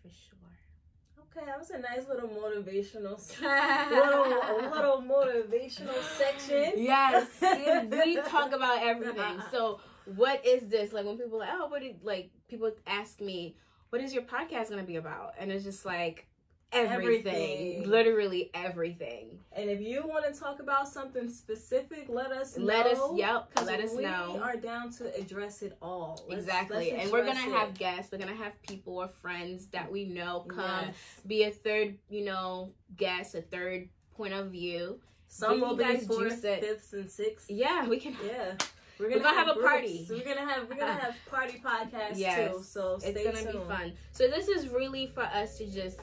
For 0.03 0.09
sure. 0.09 0.37
Okay, 1.37 1.45
that 1.47 1.59
was 1.59 1.71
a 1.71 1.79
nice 1.79 2.09
little 2.09 2.29
motivational, 2.29 3.19
little 3.91 4.25
a 4.25 4.71
little 4.73 5.03
motivational 5.03 6.03
section. 6.17 6.73
Yes. 6.77 7.27
we 7.43 8.17
talk 8.29 8.53
about 8.53 8.83
everything. 8.83 9.43
So 9.51 9.81
what 10.15 10.47
is 10.47 10.69
this? 10.69 10.93
Like 10.93 11.05
when 11.05 11.19
people 11.19 11.39
like, 11.39 11.51
oh, 11.53 11.67
what 11.67 11.83
did 11.83 11.97
like 12.03 12.31
people 12.49 12.71
ask 12.87 13.21
me, 13.21 13.57
what 13.97 14.05
is 14.05 14.13
your 14.13 14.25
podcast 14.25 14.69
gonna 14.69 14.83
be 14.83 14.97
about? 14.97 15.33
And 15.39 15.51
it's 15.51 15.65
just 15.65 15.87
like 15.87 16.27
everything. 16.71 17.33
Everything. 17.35 17.89
Literally 17.89 18.51
everything. 18.53 19.39
And 19.53 19.71
if 19.71 19.81
you 19.81 20.07
want 20.07 20.31
to 20.31 20.39
talk 20.39 20.61
about 20.61 20.87
something 20.87 21.31
specific, 21.31 22.05
let 22.11 22.31
us 22.31 22.59
know. 22.59 22.65
Let 22.67 22.87
us 22.87 22.99
yep, 23.15 23.49
let 23.65 23.81
us 23.81 23.95
we 23.97 24.03
know. 24.03 24.33
We 24.35 24.41
are 24.41 24.57
down 24.57 24.91
to 24.99 25.19
address 25.19 25.63
it 25.63 25.79
all. 25.81 26.23
Let's- 26.29 26.43
exactly. 26.43 26.91
let's 26.91 27.05
and 27.05 27.11
we're 27.11 27.25
gonna 27.25 27.41
address 27.41 27.59
have 27.59 27.79
guests. 27.79 28.13
We're 28.13 28.19
gonna 28.19 28.35
have 28.35 28.61
people 28.61 28.99
or 28.99 29.09
friends 29.09 29.69
that 29.69 29.91
we 29.91 30.05
know 30.05 30.41
come 30.47 30.89
Yes. 30.89 30.95
be 31.27 31.45
a 31.45 31.51
third, 31.51 31.97
you 32.11 32.27
know, 32.27 32.73
guest, 32.99 33.35
a 33.35 33.41
third 33.41 33.89
point 34.15 34.35
of 34.35 34.51
view. 34.51 35.01
Some 35.29 35.63
will 35.63 35.75
be 35.75 35.97
fourth, 35.97 36.45
it. 36.45 36.61
fifths, 36.61 36.93
and 36.93 37.11
sixth. 37.11 37.51
Yeah, 37.51 37.89
we 37.89 37.99
can. 37.99 38.15
Yeah. 38.27 38.57
We're 38.99 39.11
We're 39.11 39.19
gonna 39.21 39.35
have 39.35 39.49
a 39.49 39.53
groups. 39.55 39.69
party. 39.69 40.07
We're 40.11 40.25
gonna 40.25 40.49
have 40.51 40.69
we're 40.69 40.77
gonna 40.77 40.93
have 40.95 41.17
party 41.31 41.61
podcasts 41.65 42.17
Yes. 42.17 42.53
too. 42.57 42.63
So 42.63 42.99
stay 42.99 43.11
It's 43.11 43.25
gonna 43.41 43.53
tuned. 43.53 43.65
be 43.69 43.75
fun. 43.75 43.93
So 44.13 44.29
this 44.29 44.49
is 44.49 44.69
really 44.69 45.07
for 45.07 45.23
us 45.23 45.59
to 45.59 45.67
just 45.71 46.01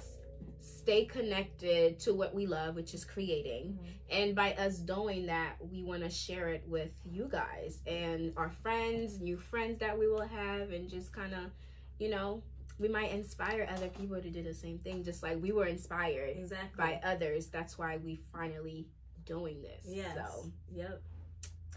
stay 0.60 1.06
connected 1.06 1.98
to 2.02 2.14
what 2.14 2.36
we 2.36 2.46
love, 2.46 2.76
which 2.76 2.94
is 2.94 3.06
creating. 3.06 3.80
Mhm. 3.82 3.90
And 4.12 4.36
by 4.36 4.54
us 4.56 4.78
doing 4.80 5.26
that, 5.28 5.56
we 5.72 5.82
want 5.82 6.04
to 6.04 6.10
share 6.10 6.50
it 6.50 6.64
with 6.68 6.92
you 7.06 7.28
guys 7.32 7.80
and 7.88 8.34
our 8.38 8.50
friends, 8.50 9.20
new 9.20 9.38
friends 9.38 9.80
that 9.80 9.98
we 9.98 10.08
will 10.08 10.28
have, 10.28 10.72
and 10.72 10.90
just 10.90 11.12
kind 11.14 11.34
of, 11.34 11.52
you 12.00 12.10
know, 12.10 12.44
we 12.80 12.88
might 12.90 13.12
inspire 13.12 13.68
other 13.74 13.88
people 13.88 14.22
to 14.22 14.30
do 14.30 14.44
the 14.44 14.54
same 14.54 14.78
thing, 14.80 15.04
just 15.04 15.24
like 15.24 15.42
we 15.42 15.52
were 15.52 15.66
inspired 15.68 16.36
Exactly. 16.38 16.76
by 16.78 17.00
others. 17.04 17.48
That's 17.48 17.78
why 17.78 17.98
we 17.98 18.18
finally 18.32 18.88
doing 19.26 19.62
this. 19.62 19.86
Yes. 19.88 20.16
So 20.16 20.52
Yep. 20.74 21.02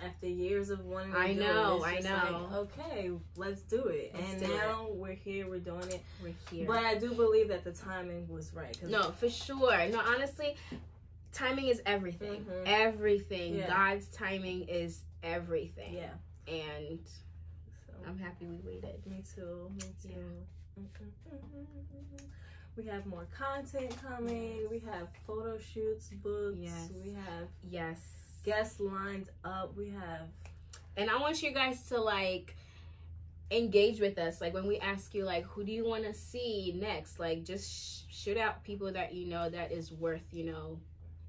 After 0.04 0.26
years 0.26 0.70
of 0.70 0.84
wanting 0.84 1.12
to 1.12 1.18
I 1.18 1.32
do 1.34 1.40
know, 1.40 1.82
it, 1.84 1.86
I 1.88 1.98
know. 2.00 2.48
like, 2.50 2.52
okay, 2.52 3.10
let's 3.36 3.62
do 3.62 3.84
it. 3.86 4.12
Let's 4.14 4.30
and 4.32 4.40
do 4.40 4.52
it. 4.52 4.56
now 4.56 4.86
we're 4.90 5.14
here, 5.14 5.48
we're 5.48 5.58
doing 5.60 5.88
it. 5.90 6.02
we're 6.22 6.34
here. 6.50 6.66
But 6.66 6.84
I 6.84 6.96
do 6.96 7.12
believe 7.14 7.48
that 7.48 7.64
the 7.64 7.72
timing 7.72 8.28
was 8.28 8.52
right. 8.54 8.76
no, 8.86 9.10
for 9.12 9.28
sure. 9.30 9.88
No, 9.88 10.00
honestly, 10.00 10.56
timing 11.32 11.68
is 11.68 11.80
everything. 11.86 12.44
Mhm. 12.44 12.62
Everything. 12.66 13.54
Yeah. 13.56 13.68
God's 13.68 14.08
timing 14.08 14.68
is 14.68 15.00
everything. 15.22 15.94
Yeah. 15.94 16.10
And 16.46 16.98
So, 17.86 17.92
I'm 18.06 18.18
happy 18.18 18.46
we 18.46 18.58
waited. 18.64 19.00
me 19.06 19.22
too. 19.34 19.70
Me 19.74 19.80
too. 20.02 20.08
Mm-hmm, 20.78 20.82
mm-hmm, 20.82 21.58
mm-hmm, 21.58 22.26
we 22.76 22.84
have 22.84 23.06
more 23.06 23.26
content 23.36 23.94
coming. 24.06 24.68
We 24.70 24.78
have 24.80 25.08
photo 25.26 25.58
shoots 25.58 26.10
books. 26.22 26.58
Yes. 26.60 26.90
We 27.02 27.12
have 27.14 27.48
Yes. 27.70 27.98
Guests 28.46 28.80
lined 28.80 29.28
up. 29.44 29.76
We 29.76 29.90
have 29.90 30.28
And 30.96 31.10
I 31.10 31.18
want 31.18 31.42
you 31.42 31.52
guys 31.52 31.82
to 31.88 32.00
like 32.00 32.56
engage 33.50 34.00
with 34.00 34.18
us. 34.18 34.40
Like 34.40 34.54
when 34.54 34.66
we 34.66 34.78
ask 34.78 35.14
you 35.14 35.24
like 35.24 35.44
who 35.44 35.64
do 35.64 35.72
you 35.72 35.84
want 35.84 36.04
to 36.04 36.14
see 36.14 36.74
next? 36.80 37.18
Like 37.18 37.44
just 37.44 37.70
sh- 37.70 38.02
shoot 38.08 38.36
out 38.38 38.62
people 38.64 38.90
that 38.92 39.12
you 39.14 39.26
know 39.26 39.50
that 39.50 39.72
is 39.72 39.92
worth, 39.92 40.26
you 40.32 40.44
know. 40.44 40.78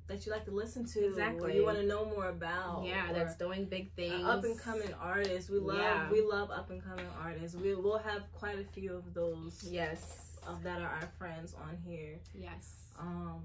that 0.07 0.25
you 0.25 0.31
like 0.31 0.45
to 0.45 0.51
listen 0.51 0.85
to. 0.85 0.99
Or 1.03 1.09
Exactly. 1.09 1.55
you 1.57 1.65
want 1.65 1.77
to 1.79 1.85
know 1.85 2.05
more 2.05 2.29
about. 2.29 2.85
yeah, 2.85 3.11
that's 3.11 3.35
doing 3.35 3.65
big 3.65 3.91
things. 3.95 4.23
up 4.23 4.41
and 4.45 4.57
coming 4.57 4.93
artists. 5.01 5.49
We 5.49 5.59
love 5.59 5.77
Yeah. 5.79 6.09
we 6.09 6.21
love 6.21 6.49
up 6.49 6.69
and 6.69 6.81
coming 6.81 7.05
artists. 7.21 7.57
We 7.57 7.75
will 7.75 7.97
have 7.97 8.23
quite 8.31 8.57
a 8.59 8.63
few 8.63 8.93
of 8.95 9.13
those 9.13 9.67
Yes. 9.69 10.39
of 10.47 10.63
that 10.63 10.81
are 10.81 10.87
our 11.01 11.09
friends 11.19 11.53
on 11.55 11.75
here. 11.85 12.19
Yes. 12.33 12.65
Um, 12.97 13.43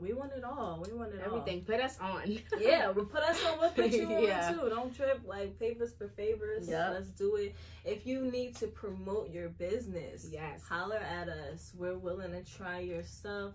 we 0.00 0.12
want 0.12 0.32
it 0.32 0.44
all. 0.44 0.82
We 0.86 0.92
want 0.96 1.12
it 1.14 1.20
all. 1.26 1.38
Everything. 1.38 1.62
Put 1.64 1.80
us 1.80 1.98
on. 2.00 2.22
Yeah, 2.60 2.90
we 2.90 3.04
put 3.04 3.22
us 3.22 3.38
on. 3.46 3.58
We'll 3.60 3.70
put 3.70 3.90
you 3.92 4.06
on 4.06 4.22
Yeah. 4.22 4.50
too. 4.52 4.68
Don't 4.68 4.94
trip. 4.94 5.20
Like 5.26 5.58
favors 5.58 5.92
for 5.92 6.08
favors. 6.08 6.68
Yep. 6.68 6.90
Let's 6.94 7.08
do 7.10 7.36
it. 7.36 7.54
If 7.84 8.06
you 8.06 8.22
need 8.22 8.56
to 8.56 8.66
promote 8.66 9.30
your 9.30 9.48
business, 9.50 10.28
Yes. 10.30 10.62
holler 10.62 10.98
at 10.98 11.28
us. 11.28 11.72
We're 11.76 11.96
willing 11.98 12.32
to 12.32 12.42
try 12.44 12.80
your 12.80 13.02
stuff. 13.02 13.52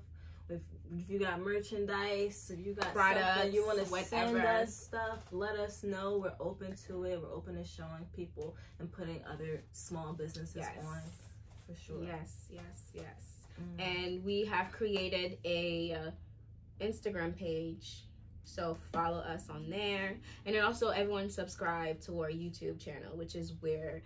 If, 0.48 0.62
if 0.96 1.10
you 1.10 1.18
got 1.18 1.40
merchandise, 1.42 2.52
if 2.54 2.64
you 2.66 2.74
got 2.74 2.94
Products, 2.94 3.52
you 3.52 3.66
want 3.66 3.80
to 3.80 4.04
send 4.06 4.38
us 4.38 4.76
stuff, 4.76 5.20
let 5.32 5.56
us 5.56 5.84
know. 5.84 6.20
We're 6.20 6.34
open 6.40 6.76
to 6.88 7.04
it. 7.06 7.20
We're 7.20 7.34
open 7.34 7.56
to 7.56 7.64
showing 7.68 8.06
people 8.16 8.56
and 8.80 8.92
putting 8.92 9.22
other 9.32 9.64
small 9.72 10.14
businesses 10.14 10.58
Yes. 10.58 10.86
on 10.86 11.02
for 11.68 11.76
sure. 11.82 12.04
Yes, 12.04 12.46
yes, 12.52 12.84
yes. 12.94 13.32
Mhm. 13.60 13.82
And 13.82 14.24
we 14.24 14.46
have 14.46 14.72
created 14.72 15.40
a 15.46 15.94
uh, 15.94 16.12
Instagram 16.82 17.36
page. 17.36 18.06
So 18.44 18.78
follow 18.92 19.20
us 19.20 19.50
on 19.50 19.70
there. 19.70 20.18
And 20.46 20.56
then 20.56 20.64
also 20.64 20.90
everyone 20.90 21.30
subscribe 21.30 22.00
to 22.02 22.20
our 22.22 22.30
YouTube 22.30 22.80
channel, 22.80 23.16
which 23.18 23.36
is 23.36 23.54
where 23.62 24.04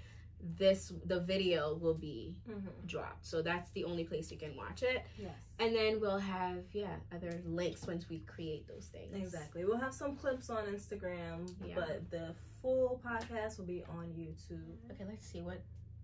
this 0.57 0.93
the 1.05 1.19
video 1.19 1.75
will 1.75 1.93
be 1.95 2.37
Mhm. 2.47 2.63
dropped. 2.85 3.25
So 3.25 3.41
that's 3.41 3.69
the 3.71 3.83
only 3.83 4.05
place 4.05 4.31
you 4.31 4.37
can 4.37 4.55
watch 4.55 4.83
it. 4.83 5.03
Yes. 5.17 5.35
And 5.59 5.75
then 5.75 5.99
we'll 5.99 6.17
have 6.17 6.63
yeah, 6.73 6.95
other 7.11 7.41
links 7.45 7.85
once 7.85 8.07
we 8.07 8.19
create 8.21 8.65
those 8.65 8.87
things. 8.87 9.13
Exactly. 9.13 9.65
We'll 9.65 9.77
have 9.77 9.93
some 9.93 10.15
clips 10.15 10.49
on 10.49 10.65
Instagram, 10.67 11.53
Yeah. 11.65 11.75
but 11.75 12.09
the 12.09 12.33
full 12.61 13.01
podcast 13.05 13.57
will 13.57 13.65
be 13.65 13.83
on 13.83 14.13
YouTube. 14.13 14.77
Okay, 14.91 15.03
let's 15.03 15.25
see 15.25 15.41
what 15.41 15.61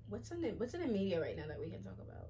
what's 0.10 0.32
in 0.32 0.42
the 0.42 0.52
what's 0.52 0.74
in 0.74 0.82
the 0.82 0.88
media 0.88 1.22
right 1.22 1.38
now 1.38 1.48
that 1.48 1.60
we 1.60 1.70
can 1.70 1.82
talk 1.82 1.98
about. 2.00 2.30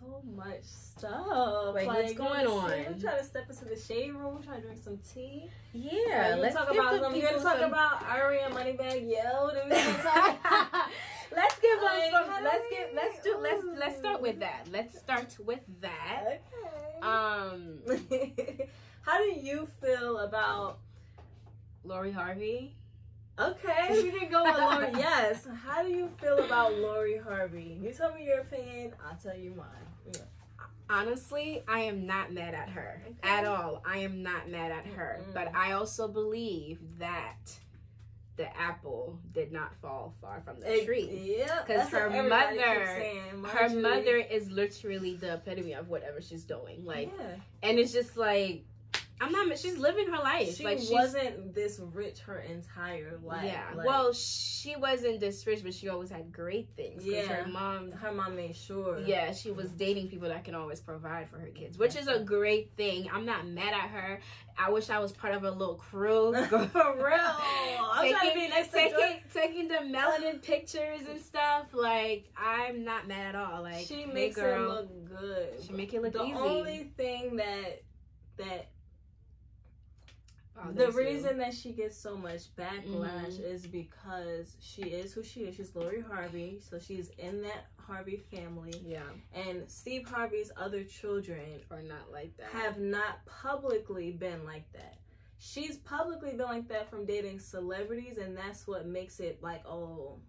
So 0.00 0.22
much 0.34 0.62
stuff. 0.62 1.74
Like, 1.74 1.86
what's 1.86 2.14
going 2.14 2.46
on? 2.46 2.72
I'm 2.72 3.00
trying 3.00 3.18
to 3.18 3.24
step 3.24 3.50
into 3.50 3.66
the 3.66 3.78
shade 3.78 4.14
room, 4.14 4.36
We're 4.36 4.42
trying 4.42 4.62
to 4.62 4.66
drink 4.68 4.82
some 4.82 4.98
tea. 5.12 5.50
Yeah, 5.74 6.36
let's 6.38 6.54
talk 6.54 6.72
about 6.72 7.00
some, 7.00 7.14
you 7.14 7.22
gonna 7.22 7.42
talk 7.42 7.58
some- 7.58 7.70
about 7.70 8.02
Ari 8.04 8.40
and 8.40 8.54
Moneybagg 8.54 9.02
Yo? 9.02 9.50
Then 9.52 9.68
we 9.68 10.02
talk 10.02 10.38
let's 11.36 11.58
give 11.60 11.78
us 11.82 12.10
some. 12.10 12.44
Let's 12.44 12.64
get. 12.70 12.94
Let's 12.94 13.22
do. 13.22 13.36
Let's 13.40 13.64
let's 13.78 13.98
start 13.98 14.22
with 14.22 14.40
that. 14.40 14.66
Let's 14.72 14.98
start 14.98 15.36
with 15.44 15.60
that. 15.80 16.22
Okay. 16.24 17.00
Um, 17.02 17.78
How 19.02 19.18
do 19.18 19.30
you 19.32 19.68
feel 19.82 20.18
about? 20.18 20.78
Lori 21.84 22.12
Harvey. 22.12 22.74
Okay, 23.40 24.02
we 24.02 24.10
can 24.18 24.30
go 24.30 24.44
with 24.44 24.58
Lori. 24.58 24.90
yes. 24.98 25.46
How 25.66 25.82
do 25.82 25.88
you 25.88 26.10
feel 26.20 26.38
about 26.44 26.74
Lori 26.74 27.16
Harvey? 27.18 27.78
You 27.82 27.90
tell 27.92 28.12
me 28.14 28.24
your 28.26 28.40
opinion. 28.40 28.92
I'll 29.08 29.16
tell 29.16 29.36
you 29.36 29.54
mine. 29.56 29.66
Yeah. 30.12 30.20
Honestly, 30.90 31.62
I 31.68 31.80
am 31.80 32.04
not 32.06 32.32
mad 32.32 32.52
at 32.54 32.68
her 32.70 33.00
Okay. 33.06 33.14
at 33.22 33.44
all. 33.44 33.80
I 33.86 33.98
am 33.98 34.22
not 34.22 34.48
mad 34.50 34.72
at 34.72 34.86
her, 34.86 35.20
Mm-mm. 35.22 35.32
but 35.34 35.54
I 35.54 35.72
also 35.72 36.08
believe 36.08 36.80
that 36.98 37.36
the 38.36 38.46
apple 38.58 39.18
did 39.32 39.52
not 39.52 39.76
fall 39.76 40.14
far 40.20 40.40
from 40.40 40.58
the 40.60 40.78
It- 40.80 40.86
tree. 40.86 41.36
Yeah, 41.38 41.62
Because 41.66 41.88
her 41.90 42.10
mother- 42.10 42.86
saying. 42.86 43.44
Her 43.44 43.68
mother 43.68 44.16
is 44.16 44.50
literally 44.50 45.14
the 45.14 45.34
epitome 45.34 45.74
of 45.74 45.88
whatever 45.88 46.20
she's 46.20 46.44
doing. 46.44 46.84
Like, 46.84 47.10
yeah. 47.18 47.36
and 47.62 47.78
it's 47.78 47.92
just 47.92 48.16
like, 48.16 48.64
I'm 49.20 49.32
not. 49.32 49.58
She's 49.58 49.76
living 49.76 50.06
her 50.06 50.18
life. 50.18 50.56
she 50.56 50.64
like, 50.64 50.80
wasn't 50.90 51.54
this 51.54 51.78
rich 51.92 52.20
her 52.20 52.38
entire 52.38 53.18
life. 53.22 53.44
yeah. 53.44 53.64
Like, 53.74 53.86
well, 53.86 54.14
she 54.14 54.76
wasn't 54.76 55.20
this 55.20 55.46
rich, 55.46 55.62
but 55.62 55.74
she 55.74 55.90
always 55.90 56.08
had 56.08 56.32
great 56.32 56.70
things. 56.74 57.04
Yeah. 57.04 57.26
Her 57.26 57.46
mom. 57.46 57.92
her 57.92 58.12
mom 58.12 58.36
made 58.36 58.56
sure. 58.56 58.98
Yeah, 59.00 59.32
she 59.32 59.50
was 59.50 59.70
dating 59.72 60.08
people 60.08 60.28
that 60.28 60.44
can 60.44 60.54
always 60.54 60.80
provide 60.80 61.28
for 61.28 61.38
her 61.38 61.48
kids, 61.48 61.76
which 61.76 61.96
is 61.96 62.08
a 62.08 62.20
great 62.20 62.72
thing. 62.76 63.10
I'm 63.12 63.26
not 63.26 63.46
mad 63.46 63.74
at 63.74 63.90
her. 63.90 64.20
I 64.58 64.70
wish 64.70 64.88
I 64.88 64.98
was 64.98 65.12
part 65.12 65.34
of 65.34 65.44
a 65.44 65.50
little 65.50 65.74
crew. 65.74 66.34
for 66.48 66.58
real. 66.58 67.36
I'm 67.92 68.10
trying 68.10 68.30
to 68.30 68.34
be 68.34 68.48
next 68.48 68.68
to 68.68 68.76
taking, 68.76 69.22
taking 69.32 69.68
the 69.68 69.76
melanin 69.76 70.42
pictures 70.42 71.00
and 71.08 71.20
stuff. 71.20 71.66
Like 71.72 72.30
I'm 72.36 72.84
not 72.84 73.06
mad 73.06 73.34
at 73.34 73.36
all. 73.36 73.62
Like 73.62 73.86
she 73.86 74.06
makes 74.06 74.36
girl, 74.36 74.64
it 74.64 74.68
look 74.68 75.08
good. 75.08 75.64
She 75.66 75.72
make 75.72 75.92
it 75.92 76.00
look 76.00 76.14
the 76.14 76.22
easy. 76.22 76.32
The 76.32 76.38
only 76.38 76.90
thing 76.96 77.36
that 77.36 77.82
that 78.38 78.70
Oh, 80.62 80.68
the 80.68 80.74
there's 80.74 80.94
you. 80.94 81.00
reason 81.00 81.38
that 81.38 81.54
she 81.54 81.72
gets 81.72 81.96
so 81.96 82.16
much 82.16 82.54
backlash 82.56 83.38
Mhm. 83.38 83.44
is 83.44 83.66
because 83.66 84.56
she 84.60 84.82
is 84.82 85.12
who 85.12 85.22
she 85.22 85.40
is. 85.44 85.56
She's 85.56 85.74
Lori 85.74 86.00
Harvey, 86.00 86.60
so 86.60 86.78
she's 86.78 87.08
in 87.18 87.42
that 87.42 87.66
Harvey 87.78 88.16
family. 88.18 88.74
yeah, 88.84 89.08
And 89.32 89.68
Steve 89.70 90.06
Harvey's 90.06 90.52
other 90.56 90.84
children 90.84 91.60
are 91.70 91.82
not 91.82 92.12
like 92.12 92.36
that. 92.36 92.50
have 92.50 92.78
not 92.78 93.24
publicly 93.26 94.12
been 94.12 94.44
like 94.44 94.70
that. 94.72 94.98
She's 95.38 95.78
publicly 95.78 96.30
been 96.32 96.46
like 96.46 96.68
that 96.68 96.90
from 96.90 97.06
dating 97.06 97.40
celebrities, 97.40 98.18
and 98.18 98.36
that's 98.36 98.66
what 98.66 98.86
makes 98.86 99.18
it 99.20 99.42
like, 99.42 99.64
oh, 99.66 100.20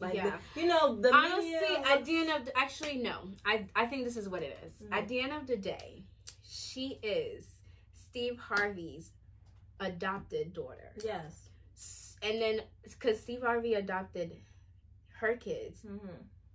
like 0.00 0.14
Yeah. 0.14 0.38
the, 0.54 0.60
you 0.60 0.66
know, 0.66 0.96
the 0.96 1.12
Honestly, 1.14 1.52
media 1.52 1.78
at 1.84 1.98
looks- 1.98 2.06
the 2.08 2.16
end 2.16 2.30
of 2.30 2.44
the, 2.46 2.58
actually 2.58 2.98
no, 2.98 3.30
I 3.44 3.66
I 3.76 3.86
think 3.86 4.04
this 4.04 4.16
is 4.16 4.28
what 4.28 4.42
it 4.42 4.58
is. 4.64 4.72
Mhm. 4.82 4.92
At 4.92 5.08
the 5.08 5.20
end 5.20 5.32
of 5.32 5.46
the 5.46 5.56
day, 5.56 6.04
she 6.42 6.98
is 7.02 7.46
Steve 7.94 8.38
Harvey's 8.38 9.12
adopted 9.80 10.52
daughter. 10.52 10.92
yes, 11.04 11.50
And 12.22 12.40
then 12.40 12.60
because 12.82 13.20
Steve 13.20 13.42
Harvey 13.42 13.74
adopted 13.74 14.32
her 15.20 15.34
kids 15.36 15.80
mm-hmm. 15.82 16.08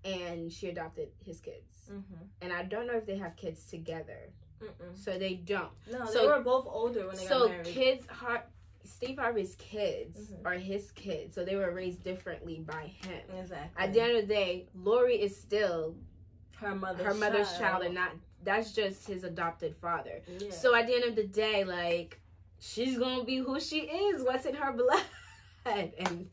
and 0.03 0.51
she 0.51 0.67
adopted 0.69 1.09
his 1.25 1.39
kids, 1.39 1.69
Mm-hmm. 1.91 2.23
and 2.41 2.53
I 2.53 2.63
don't 2.63 2.87
know 2.87 2.93
if 2.95 3.05
they 3.05 3.17
have 3.17 3.35
kids 3.35 3.65
together, 3.65 4.31
Mm-mm. 4.61 4.95
so 4.97 5.17
they 5.19 5.33
don't. 5.33 5.67
no, 5.91 6.05
So- 6.05 6.21
they 6.21 6.27
were 6.27 6.39
both 6.41 6.65
older 6.65 7.07
when 7.07 7.17
they 7.17 7.25
so 7.25 7.39
got 7.39 7.49
married. 7.49 7.65
So 7.67 7.71
kids 7.73 8.05
Har- 8.07 8.45
Steve 8.85 9.17
Harvey's 9.17 9.55
kids 9.55 10.31
Mhm. 10.31 10.45
are 10.45 10.53
his 10.53 10.91
kids, 10.91 11.35
so 11.35 11.43
they 11.43 11.55
were 11.57 11.71
raised 11.71 12.01
differently 12.03 12.59
by 12.59 12.87
him. 12.87 13.21
exactly. 13.37 13.83
At 13.83 13.91
the 13.93 13.99
end 14.01 14.11
of 14.17 14.27
the 14.27 14.33
day, 14.33 14.67
Lori 14.73 15.21
is 15.21 15.35
still 15.35 15.95
her 16.57 16.73
mother's 16.75 17.05
her 17.05 17.13
mother's 17.13 17.51
child, 17.57 17.83
and 17.83 17.95
not 17.95 18.11
that's 18.43 18.73
just 18.73 19.05
his 19.07 19.23
adopted 19.25 19.75
father. 19.75 20.21
yeah. 20.39 20.51
So 20.51 20.73
at 20.75 20.87
the 20.87 20.95
end 20.95 21.03
of 21.05 21.15
the 21.17 21.27
day, 21.27 21.63
like 21.65 22.21
she's 22.63 22.97
gonna 22.97 23.23
be 23.23 23.37
who 23.37 23.59
she 23.59 23.81
is, 23.81 24.23
what's 24.23 24.45
in 24.45 24.55
her 24.55 24.71
blood, 24.73 25.03
and 25.97 26.29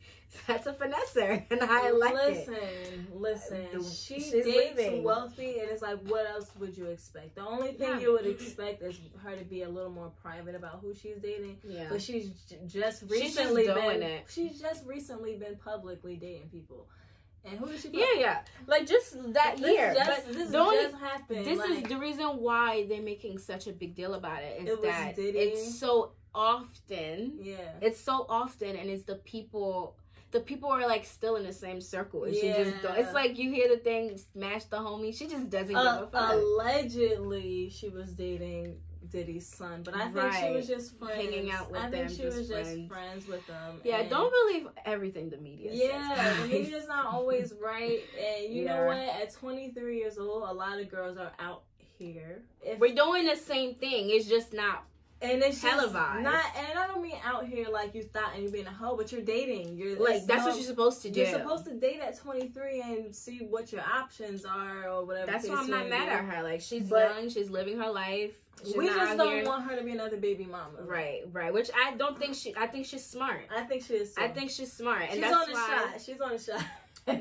that's 0.47 0.67
a 0.67 0.73
finesser, 0.73 1.45
and 1.51 1.61
I 1.63 1.91
like 1.91 2.15
listen, 2.15 2.55
it. 2.55 3.15
listen. 3.15 3.67
The- 3.73 3.83
She 3.85 4.21
she's 4.21 4.31
dates 4.33 4.77
leaving. 4.79 5.03
wealthy, 5.03 5.59
and 5.59 5.71
it's 5.71 5.83
like, 5.83 5.99
what 6.09 6.29
else 6.29 6.51
would 6.59 6.77
you 6.77 6.87
expect? 6.87 7.35
The 7.35 7.45
only 7.47 7.73
thing 7.73 7.89
Yeah. 7.91 7.99
you 8.01 8.13
would 8.13 8.27
expect 8.27 8.83
is 8.83 8.99
her 9.23 9.35
to 9.37 9.45
be 9.45 9.63
a 9.63 9.69
little 9.69 9.91
more 9.91 10.13
private 10.23 10.55
about 10.55 10.81
who 10.81 10.95
she's 10.95 11.19
dating. 11.19 11.59
Yeah, 11.65 11.87
But 11.91 12.01
she's 12.03 12.29
j- 12.49 12.59
just 12.67 13.01
She's 13.01 13.09
just 13.09 13.11
recently 13.11 13.65
doing 13.67 14.01
been. 14.01 14.03
it. 14.03 14.25
She's 14.29 14.61
just 14.61 14.87
recently 14.87 15.37
been 15.37 15.57
publicly 15.57 16.17
dating 16.17 16.49
people. 16.51 16.87
And 17.45 17.59
who 17.59 17.69
did 17.71 17.81
she? 17.81 17.89
yeah, 17.93 18.07
yeah. 18.19 18.41
Like 18.67 18.87
just 18.87 19.15
that 19.33 19.57
This 19.57 19.73
year, 19.73 19.95
just, 19.95 20.27
but 20.27 20.35
this 20.35 20.55
only 20.55 20.77
just 20.85 20.95
happened. 20.97 21.47
this 21.47 21.59
like, 21.59 21.71
is 21.71 21.83
the 21.85 21.97
reason 21.97 22.27
why 22.37 22.85
they're 22.87 23.01
making 23.01 23.39
such 23.39 23.67
a 23.67 23.73
big 23.73 23.95
deal 23.95 24.13
about 24.15 24.43
it 24.43 24.61
is 24.63 24.69
It 24.69 24.73
was 24.81 24.83
that 24.91 25.17
Diddy. 25.17 25.39
it's 25.39 25.79
so 25.79 26.13
often 26.35 27.33
yeah. 27.41 27.57
it's 27.81 28.01
so 28.01 28.27
often 28.29 28.77
and 28.77 28.89
it's 28.91 29.05
the 29.05 29.17
people 29.17 29.97
the 30.33 30.41
people 30.41 30.71
are 30.71 30.87
like 30.87 31.05
still 31.05 31.37
in 31.37 31.43
the 31.45 31.53
same 31.53 31.81
circle 31.81 32.25
and 32.25 32.35
she 32.35 32.49
just 32.53 32.83
don't, 32.83 32.95
Yeah. 32.97 33.01
it's 33.05 33.13
like 33.15 33.37
you 33.39 33.51
hear 33.53 33.69
the 33.69 33.79
thing 33.79 34.17
smash 34.33 34.65
the 34.65 34.77
homie 34.77 35.17
she 35.17 35.27
just 35.27 35.51
doesn't 35.51 35.75
Uh, 35.75 36.01
give 36.01 36.09
a 36.09 36.11
fuck 36.11 36.33
allegedly, 36.33 37.69
she 37.71 37.89
was 37.89 38.13
dating 38.13 38.77
Diddy's 39.09 39.47
son, 39.47 39.83
but 39.83 39.97
I 39.97 40.09
think 40.11 40.33
she 40.35 40.51
was 40.51 40.69
just 40.69 40.97
friends. 40.99 41.15
Hanging 41.21 41.51
out 41.51 41.73
with 41.73 41.81
I 41.81 41.91
think 41.91 42.11
she 42.11 42.17
just 42.19 42.37
was 42.39 42.49
just 42.49 42.71
friends. 42.71 42.89
friends 42.89 43.27
with 43.27 43.45
them. 43.47 43.81
yeah 43.83 44.03
don't 44.09 44.33
believe 44.33 44.69
everything 44.85 45.31
the 45.31 45.39
media 45.39 45.71
Yeah, 45.73 46.15
says, 46.15 46.43
the 46.43 46.49
media's 46.59 46.87
not 46.87 47.07
always 47.07 47.53
right, 47.61 48.01
and 48.19 48.55
you 48.55 48.67
know 48.67 48.85
what? 48.85 48.99
At 48.99 49.33
23 49.33 49.97
years 49.97 50.19
old, 50.19 50.45
a 50.49 50.53
lot 50.53 50.79
of 50.79 50.89
girls 50.91 51.17
are 51.17 51.33
out 51.41 51.63
here. 51.99 52.43
If, 52.63 52.79
we're 52.79 52.95
doing 52.95 53.27
the 53.27 53.37
same 53.37 53.75
thing 53.75 54.11
it's 54.11 54.27
just 54.29 54.53
not 54.53 54.85
and 55.23 55.43
it's 55.43 55.61
televised. 55.61 56.23
Not, 56.23 56.45
and 56.57 56.79
I 56.79 56.87
don't 56.87 57.03
mean 57.03 57.17
out 57.25 57.47
here 57.47 57.67
like 57.71 57.95
you 57.95 58.03
thought 58.03 58.33
and 58.35 58.43
you're 58.43 58.53
being 58.53 58.67
a 58.67 58.71
hoe, 58.73 58.97
but 58.97 59.13
you're 59.13 59.21
dating. 59.21 59.77
You're 59.77 59.99
like 59.99 60.25
that's 60.27 60.41
no- 60.45 60.49
what 60.51 60.57
you're 60.57 60.67
supposed 60.67 61.03
to 61.03 61.11
do 61.11 61.21
You're 61.21 61.31
supposed 61.31 61.65
to 61.67 61.75
date 61.75 62.01
at 62.01 62.17
23 62.19 62.81
and 62.81 63.15
see 63.15 63.39
what 63.39 63.71
your 63.73 63.83
options 63.83 64.45
are 64.45 64.89
or 64.89 65.05
whatever. 65.05 65.31
that's 65.31 65.49
why 65.49 65.57
i'm 65.57 65.71
not 65.71 65.89
mad 65.89 66.09
at 66.09 66.25
her 66.25 66.43
like 66.43 66.61
she's 66.61 66.85
But- 66.85 67.15
young 67.17 67.29
she's 67.29 67.51
living 67.51 67.79
her 67.79 67.91
life 67.91 68.33
she's 68.65 68.77
We 68.77 68.87
just 68.87 69.17
don't 69.17 69.33
here- 69.33 69.45
want 69.45 69.65
her 69.71 69.77
to 69.77 69.83
be 69.83 69.93
another 69.93 70.17
baby 70.17 70.45
mama. 70.45 70.83
right 70.85 71.23
right 71.33 71.53
which 71.53 71.71
i 71.75 71.95
don't 71.97 72.19
think 72.19 72.35
she 72.35 72.55
i 72.57 72.67
think 72.67 72.87
she's 72.87 73.05
smart 73.05 73.43
I 73.55 73.63
think 73.63 73.85
she 73.85 73.95
is. 73.95 74.15
Too. 74.15 74.23
i 74.23 74.29
think 74.29 74.51
she's 74.51 74.73
smart 74.73 75.03
and 75.03 75.13
she's 75.13 75.21
that's 75.21 75.35
on 75.35 75.47
the 75.49 75.53
why 75.55 75.67
shot. 75.93 76.01
She's 76.01 76.21
on 76.21 76.33
the 76.33 76.39
shot. 76.39 76.65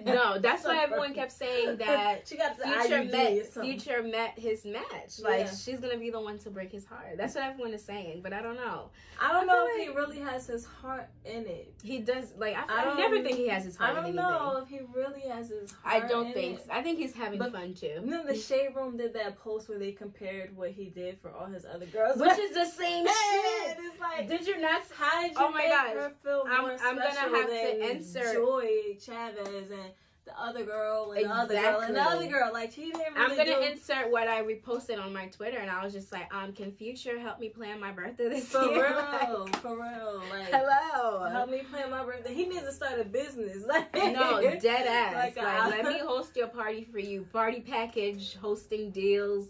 No 0.06 0.38
that's 0.39 0.63
why 0.65 0.84
everyone 0.84 1.13
kept 1.13 1.32
saying 1.32 1.78
that 1.80 2.28
she 2.28 2.38
got 2.38 2.60
Future 2.62 3.04
met. 3.06 3.48
Future 3.54 4.04
met 4.04 4.38
his 4.38 4.65
match. 4.65 5.20
Like 5.20 5.46
Yeah. 5.46 5.52
she's 5.56 5.80
gonna 5.80 5.98
be 5.98 6.10
the 6.10 6.20
one 6.22 6.38
to 6.39 6.50
break 6.50 6.72
his 6.72 6.86
heart. 6.86 7.18
That's 7.18 7.36
what 7.36 7.44
everyone 7.46 7.74
is 7.74 7.84
saying, 7.84 8.22
but 8.22 8.34
I 8.34 8.42
don't 8.42 8.56
know. 8.56 8.89
I 9.22 9.32
don't 9.34 9.50
I 9.50 9.54
know 9.54 9.68
if 9.70 9.82
he 9.88 9.89
really 9.94 10.20
has 10.20 10.48
his 10.48 10.65
heart 10.65 11.10
in 11.26 11.46
it. 11.46 11.74
He 11.84 12.00
does 12.00 12.34
like 12.38 12.56
I, 12.56 12.63
I 12.70 12.92
I, 12.92 12.98
never 12.98 13.22
think 13.22 13.38
he 13.38 13.48
has 13.48 13.63
his 13.65 13.76
heart 13.76 13.92
I 13.98 14.02
don't 14.02 14.15
know 14.15 14.58
if 14.62 14.70
he 14.70 14.80
really 14.94 15.22
has 15.22 15.50
his 15.50 15.72
heart 15.72 16.04
I 16.04 16.08
don't 16.08 16.28
in 16.28 16.34
think. 16.34 16.60
It. 16.60 16.68
I 16.72 16.82
think 16.82 17.00
he's 17.00 17.13
having 17.13 17.39
But- 17.39 17.52
fun 17.52 17.74
too. 17.74 18.02
Then 18.04 18.26
the 18.26 18.36
Shade 18.36 18.70
Room 18.76 18.98
did 18.98 19.13
that 19.13 19.38
post 19.39 19.70
where 19.70 19.80
they 19.80 19.92
compared 19.92 20.56
what 20.56 20.72
he 20.72 20.86
did 20.86 21.20
for 21.20 21.32
all 21.32 21.48
his 21.48 21.65
other 21.65 21.86
girls, 21.88 22.18
Which 22.20 22.38
is 22.39 22.54
the 22.54 22.65
same 22.65 23.06
shit. 23.08 23.78
It's 23.80 24.00
like, 24.00 24.28
Did 24.28 24.46
you 24.48 24.60
not? 24.60 24.82
how 24.98 25.22
did 25.22 25.32
oh 25.38 25.42
you 25.42 25.48
Oh 25.48 25.52
my 25.52 25.58
make 25.60 25.70
gosh. 25.70 25.94
her 25.94 26.12
feel 26.24 26.44
I'm- 26.50 26.62
more 26.62 26.78
I'm 26.82 26.96
gonna 26.96 27.10
have 27.12 27.48
to 27.50 27.92
insert- 27.92 28.34
Joie 28.36 28.96
Chavis 29.00 29.68
and 29.71 29.91
the 30.25 30.39
other 30.39 30.63
girl 30.63 31.13
and 31.13 31.25
the 31.25 31.29
other 31.34 31.55
girl 31.55 31.79
and 31.79 31.95
the 31.95 32.01
other 32.01 32.27
girl? 32.27 32.51
Like 32.53 32.71
she 32.71 32.91
didn't 32.91 33.01
I'm 33.17 33.36
gonna 33.36 33.45
do 33.45 33.60
insert 33.62 34.12
what 34.12 34.27
I 34.27 34.43
reposted 34.43 35.01
on 35.01 35.12
my 35.12 35.25
Twitter, 35.27 35.58
and 35.58 35.71
I 35.71 35.84
was 35.84 35.91
just 35.93 36.12
like, 36.12 36.32
um, 36.34 36.53
can 36.53 36.71
Future 36.71 37.19
help 37.19 37.39
me 37.39 37.49
plan 37.49 37.79
my 37.79 37.91
birthday 37.91 38.29
this 38.29 38.53
year? 38.53 38.62
for 38.63 38.69
year? 38.71 39.08
real, 39.27 39.47
for 39.47 39.75
real. 39.75 40.21
Like 40.29 40.51
Hello. 40.51 41.29
help 41.29 41.49
me 41.49 41.62
plan 41.71 41.89
my 41.89 42.03
birthday. 42.03 42.34
He 42.34 42.45
needs 42.45 42.63
to 42.63 42.71
start 42.71 42.99
a 42.99 43.05
business. 43.05 43.65
Like 43.67 43.93
No, 43.95 44.41
dead 44.62 44.88
ass. 44.88 45.15
Like, 45.15 45.38
Like, 45.38 45.69
let 45.69 45.86
me 45.86 45.99
host 45.99 46.36
your 46.36 46.47
party 46.47 46.84
for 46.84 46.99
you. 46.99 47.25
Party 47.34 47.62
package, 47.62 48.36
hosting 48.36 48.91
deals. 48.91 49.47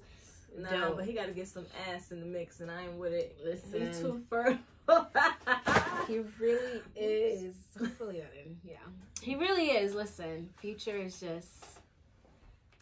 Nah, 0.58 0.69
Dope. 0.69 0.95
but 0.97 1.05
he 1.05 1.13
got 1.13 1.27
to 1.27 1.32
get 1.32 1.47
some 1.47 1.65
ass 1.91 2.12
in 2.12 2.19
the 2.19 2.25
mix, 2.25 2.60
and 2.60 2.71
I 2.71 2.84
ain't 2.84 2.93
with 2.93 3.13
it. 3.13 3.38
Listen, 3.45 3.86
He's 3.88 3.99
too 3.99 4.21
fertile. 4.29 4.58
he 6.10 6.19
really 6.39 6.82
is. 6.95 7.56
Hopefully, 7.78 8.22
I 8.22 8.36
didn't. 8.36 8.58
Yeah, 8.63 8.78
he 9.22 9.36
really 9.36 9.67
is. 9.67 9.93
Listen, 9.93 10.50
Future 10.60 10.98
is 10.98 11.19
just, 11.19 11.65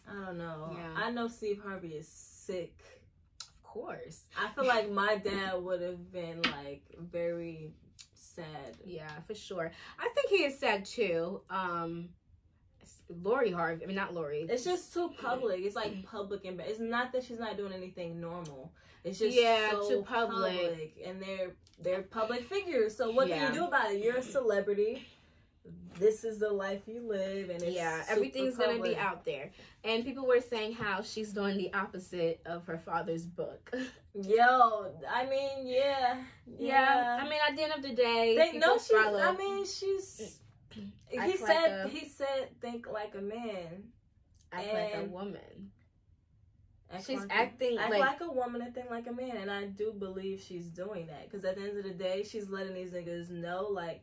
I 0.08 0.24
don't 0.24 0.38
know. 0.38 0.70
Yeah. 0.76 0.94
I 0.96 1.10
know 1.10 1.28
Steve 1.28 1.60
Harvey 1.64 1.88
is 1.88 2.08
sick. 2.08 2.74
of 3.42 3.62
course. 3.62 4.24
I 4.36 4.48
feel 4.54 4.66
like 4.66 4.90
my 4.90 5.16
dad 5.16 5.62
would 5.62 5.82
have 5.82 6.10
been 6.12 6.42
like 6.42 6.82
very 6.98 7.72
sad. 8.14 8.76
Yeah, 8.84 9.10
for 9.26 9.34
sure. 9.34 9.72
I 9.98 10.08
think 10.14 10.30
he 10.30 10.44
is 10.44 10.58
sad 10.58 10.84
too. 10.84 11.42
Um, 11.50 12.08
Lori 13.08 13.50
Harvey. 13.50 13.84
I 13.84 13.86
mean, 13.86 13.96
not 13.96 14.14
Lori. 14.14 14.46
It's 14.48 14.64
just 14.64 14.92
too 14.92 15.10
public. 15.20 15.60
It's 15.60 15.76
like 15.76 16.02
public 16.04 16.44
and 16.44 16.60
it's 16.60 16.80
not 16.80 17.12
that 17.12 17.24
she's 17.24 17.38
not 17.38 17.56
doing 17.56 17.72
anything 17.72 18.20
normal. 18.20 18.72
It's 19.04 19.18
just 19.18 19.36
Yeah, 19.36 19.70
so 19.70 19.88
too 19.88 20.02
public. 20.02 20.52
public. 20.52 21.02
and 21.04 21.22
they're 21.22 21.52
they're 21.80 22.02
public 22.02 22.42
figures. 22.44 22.96
So 22.96 23.10
what 23.10 23.28
Yeah. 23.28 23.38
can 23.38 23.54
you 23.54 23.60
do 23.60 23.66
about 23.66 23.92
it? 23.92 24.02
You're 24.02 24.16
a 24.16 24.22
celebrity. 24.22 25.06
This 25.98 26.24
is 26.24 26.38
the 26.38 26.50
life 26.50 26.82
you 26.86 27.00
live, 27.00 27.50
and 27.50 27.62
it's 27.62 27.74
yeah, 27.74 28.04
everything's 28.08 28.56
gonna 28.56 28.80
be 28.80 28.96
out 28.96 29.24
there. 29.24 29.50
And 29.84 30.04
people 30.04 30.26
were 30.26 30.40
saying 30.40 30.74
how 30.74 31.02
she's 31.02 31.32
doing 31.32 31.56
the 31.56 31.72
opposite 31.74 32.40
of 32.46 32.64
her 32.66 32.78
father's 32.78 33.26
book. 33.26 33.70
Yo, 34.14 34.92
I 35.08 35.26
mean, 35.26 35.66
yeah, 35.66 36.22
yeah. 36.58 37.18
I 37.20 37.24
mean, 37.28 37.38
at 37.48 37.56
the 37.56 37.62
end 37.62 37.72
of 37.72 37.82
the 37.82 37.94
day, 37.94 38.36
They 38.36 38.58
know 38.58 38.78
she. 38.78 38.94
I 38.96 39.36
mean, 39.36 39.64
she's. 39.64 40.20
Mm. 40.20 40.38
He 41.08 41.18
Act 41.18 41.28
like 41.40 41.50
said. 41.50 41.86
a- 41.86 41.88
he 41.88 42.08
said, 42.08 42.60
"Think 42.60 42.86
like 42.88 43.14
a 43.14 43.20
man." 43.20 43.92
act 44.52 44.72
like 44.72 44.94
a 44.96 45.04
woman. 45.04 45.70
Act 46.90 47.06
She's 47.06 47.18
like 47.20 47.28
acting 47.30 47.76
a, 47.76 47.82
act 47.82 47.90
like, 47.90 48.00
like, 48.00 48.20
a 48.22 48.32
woman 48.32 48.62
and 48.62 48.74
think 48.74 48.88
like 48.90 49.06
a 49.06 49.12
man, 49.12 49.36
and 49.36 49.50
I 49.50 49.66
do 49.66 49.92
believe 49.92 50.40
she's 50.40 50.66
doing 50.68 51.06
that 51.08 51.24
because 51.24 51.44
at 51.44 51.56
the 51.56 51.62
end 51.62 51.76
of 51.76 51.84
the 51.84 51.90
day, 51.90 52.22
she's 52.22 52.48
letting 52.48 52.72
these 52.74 52.90
niggas 52.92 53.30
know, 53.30 53.68
like, 53.70 54.02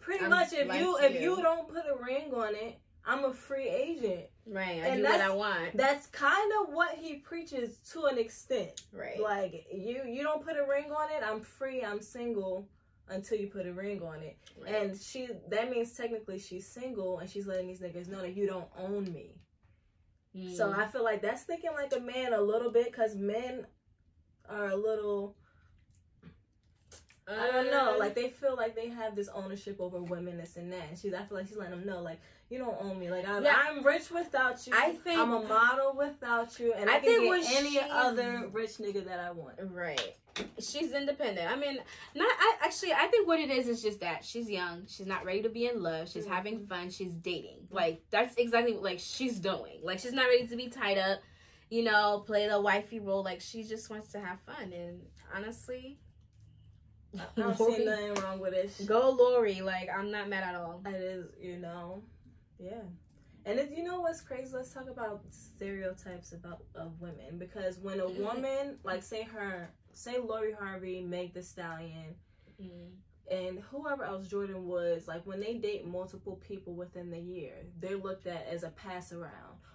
Pretty 0.00 0.24
I'm 0.24 0.30
much, 0.30 0.52
if 0.52 0.68
like 0.68 0.80
you 0.80 0.98
if 0.98 1.14
you. 1.20 1.36
you 1.36 1.42
don't 1.42 1.68
put 1.68 1.84
a 1.86 1.96
ring 2.04 2.32
on 2.34 2.54
it, 2.54 2.78
I'm 3.04 3.24
a 3.24 3.32
free 3.32 3.68
agent. 3.68 4.26
Right. 4.46 4.82
I 4.82 4.86
And 4.88 4.98
do 4.98 5.04
what 5.04 5.20
I 5.20 5.30
want. 5.30 5.76
That's 5.76 6.06
kind 6.08 6.52
of 6.60 6.74
what 6.74 6.96
he 6.96 7.14
preaches 7.16 7.78
to 7.92 8.04
an 8.06 8.18
extent. 8.18 8.82
Right. 8.92 9.20
Like 9.20 9.66
you, 9.72 10.02
you 10.06 10.22
don't 10.22 10.44
put 10.44 10.56
a 10.56 10.66
ring 10.68 10.90
on 10.92 11.10
it. 11.10 11.22
I'm 11.24 11.40
free. 11.40 11.82
I'm 11.82 12.00
single 12.00 12.68
until 13.08 13.38
you 13.38 13.46
put 13.48 13.66
a 13.66 13.72
ring 13.72 14.02
on 14.02 14.22
it. 14.22 14.36
Right. 14.60 14.74
And 14.74 14.98
she, 14.98 15.28
that 15.50 15.70
means 15.70 15.92
technically 15.92 16.38
she's 16.38 16.66
single, 16.66 17.18
and 17.18 17.28
she's 17.30 17.46
letting 17.46 17.68
these 17.68 17.80
niggas 17.80 18.08
know 18.08 18.20
that 18.20 18.36
you 18.36 18.46
don't 18.46 18.68
own 18.78 19.12
me. 19.12 19.32
So 20.54 20.66
Mm. 20.68 20.78
I 20.78 20.86
feel 20.88 21.02
like 21.02 21.22
that's 21.22 21.44
thinking 21.44 21.70
like 21.72 21.94
a 21.96 22.00
man 22.00 22.34
a 22.34 22.40
little 22.40 22.70
bit, 22.70 22.86
because 22.86 23.14
men 23.14 23.66
are 24.48 24.68
a 24.68 24.76
little. 24.76 25.34
I 27.28 27.50
don't 27.50 27.70
know. 27.70 27.94
Uh, 27.94 27.98
Like 27.98 28.14
they 28.14 28.28
feel 28.28 28.54
like 28.54 28.76
they 28.76 28.88
have 28.88 29.16
this 29.16 29.28
ownership 29.28 29.76
over 29.80 30.00
women, 30.00 30.36
this 30.36 30.56
and 30.56 30.72
that. 30.72 30.88
And 30.90 30.98
she's, 30.98 31.12
I 31.14 31.24
feel 31.24 31.38
like 31.38 31.48
she's 31.48 31.56
letting 31.56 31.76
them 31.78 31.86
know, 31.86 32.00
like 32.02 32.20
you 32.50 32.58
don't 32.58 32.76
own 32.80 33.00
me. 33.00 33.10
Like 33.10 33.26
I'm, 33.28 33.42
Yeah. 33.42 33.56
I'm 33.58 33.82
rich 33.84 34.10
without 34.10 34.64
you. 34.66 34.72
I 34.76 34.92
think- 34.92 35.18
I'm 35.18 35.32
a 35.32 35.42
model 35.42 35.94
without 35.96 36.58
you, 36.60 36.72
and 36.74 36.88
I, 36.88 36.96
I 36.96 36.98
can 37.00 37.08
think 37.08 37.44
get 37.44 37.56
any 37.58 37.70
she's- 37.70 37.90
other 37.90 38.48
rich 38.52 38.72
nigga 38.78 39.04
that 39.06 39.18
I 39.18 39.32
want. 39.32 39.56
Right. 39.60 40.14
She's 40.58 40.92
independent. 40.92 41.50
I 41.50 41.56
mean, 41.56 41.78
not 42.14 42.28
I 42.28 42.56
actually 42.62 42.92
I 42.92 43.06
think 43.06 43.26
what 43.26 43.38
it 43.40 43.50
is 43.50 43.68
is 43.68 43.82
just 43.82 44.00
that 44.00 44.24
she's 44.24 44.50
young, 44.50 44.84
she's 44.86 45.06
not 45.06 45.24
ready 45.24 45.42
to 45.42 45.48
be 45.48 45.66
in 45.66 45.82
love, 45.82 46.08
she's 46.10 46.26
Mhm. 46.26 46.30
having 46.30 46.66
fun, 46.66 46.90
she's 46.90 47.12
dating. 47.12 47.68
Like 47.70 48.02
that's 48.10 48.34
exactly 48.36 48.72
what 48.74 48.82
like 48.82 48.98
she's 48.98 49.38
doing. 49.38 49.80
Like 49.82 49.98
she's 49.98 50.12
not 50.12 50.26
ready 50.26 50.46
to 50.46 50.56
be 50.56 50.68
tied 50.68 50.98
up, 50.98 51.20
you 51.70 51.82
know, 51.84 52.22
play 52.26 52.48
the 52.48 52.60
wifey 52.60 53.00
role. 53.00 53.22
Like 53.22 53.40
she 53.40 53.64
just 53.64 53.88
wants 53.90 54.08
to 54.12 54.20
have 54.20 54.40
fun 54.40 54.72
and 54.72 55.00
honestly 55.34 55.98
I 57.18 57.22
don't 57.36 57.56
see 57.56 57.84
nothing 57.84 58.14
wrong 58.22 58.38
with 58.40 58.52
it. 58.54 58.72
Go 58.86 59.10
Lori, 59.10 59.60
like 59.62 59.88
I'm 59.88 60.10
not 60.10 60.28
mad 60.28 60.44
at 60.44 60.54
all. 60.54 60.82
It 60.86 60.94
is, 60.94 61.26
you 61.40 61.58
know, 61.58 62.02
yeah. 62.58 62.82
And 63.46 63.60
if 63.60 63.70
you 63.70 63.84
know 63.84 64.00
what's 64.00 64.20
crazy, 64.20 64.52
let's 64.52 64.74
talk 64.74 64.90
about 64.90 65.22
stereotypes 65.30 66.32
about 66.32 66.64
of 66.74 67.00
women. 67.00 67.38
Because 67.38 67.78
when 67.78 68.00
a 68.00 68.08
woman, 68.08 68.78
like 68.82 69.04
say 69.04 69.22
her, 69.22 69.70
say 69.92 70.18
Lori 70.18 70.52
Harvey, 70.52 71.00
Meg 71.00 71.32
Thee 71.32 71.42
Stallion, 71.42 72.16
Mm. 72.62 72.88
And 73.30 73.60
whoever 73.70 74.04
else 74.04 74.28
Jordan 74.28 74.66
was, 74.66 75.06
like 75.08 75.26
when 75.26 75.40
they 75.40 75.54
date 75.54 75.86
multiple 75.86 76.36
people 76.48 76.74
within 76.74 77.10
the 77.10 77.18
year, 77.18 77.54
they're 77.80 77.96
looked 77.96 78.26
at 78.26 78.46
as 78.50 78.62
a 78.62 78.70
pass 78.70 79.12
around, 79.12 79.32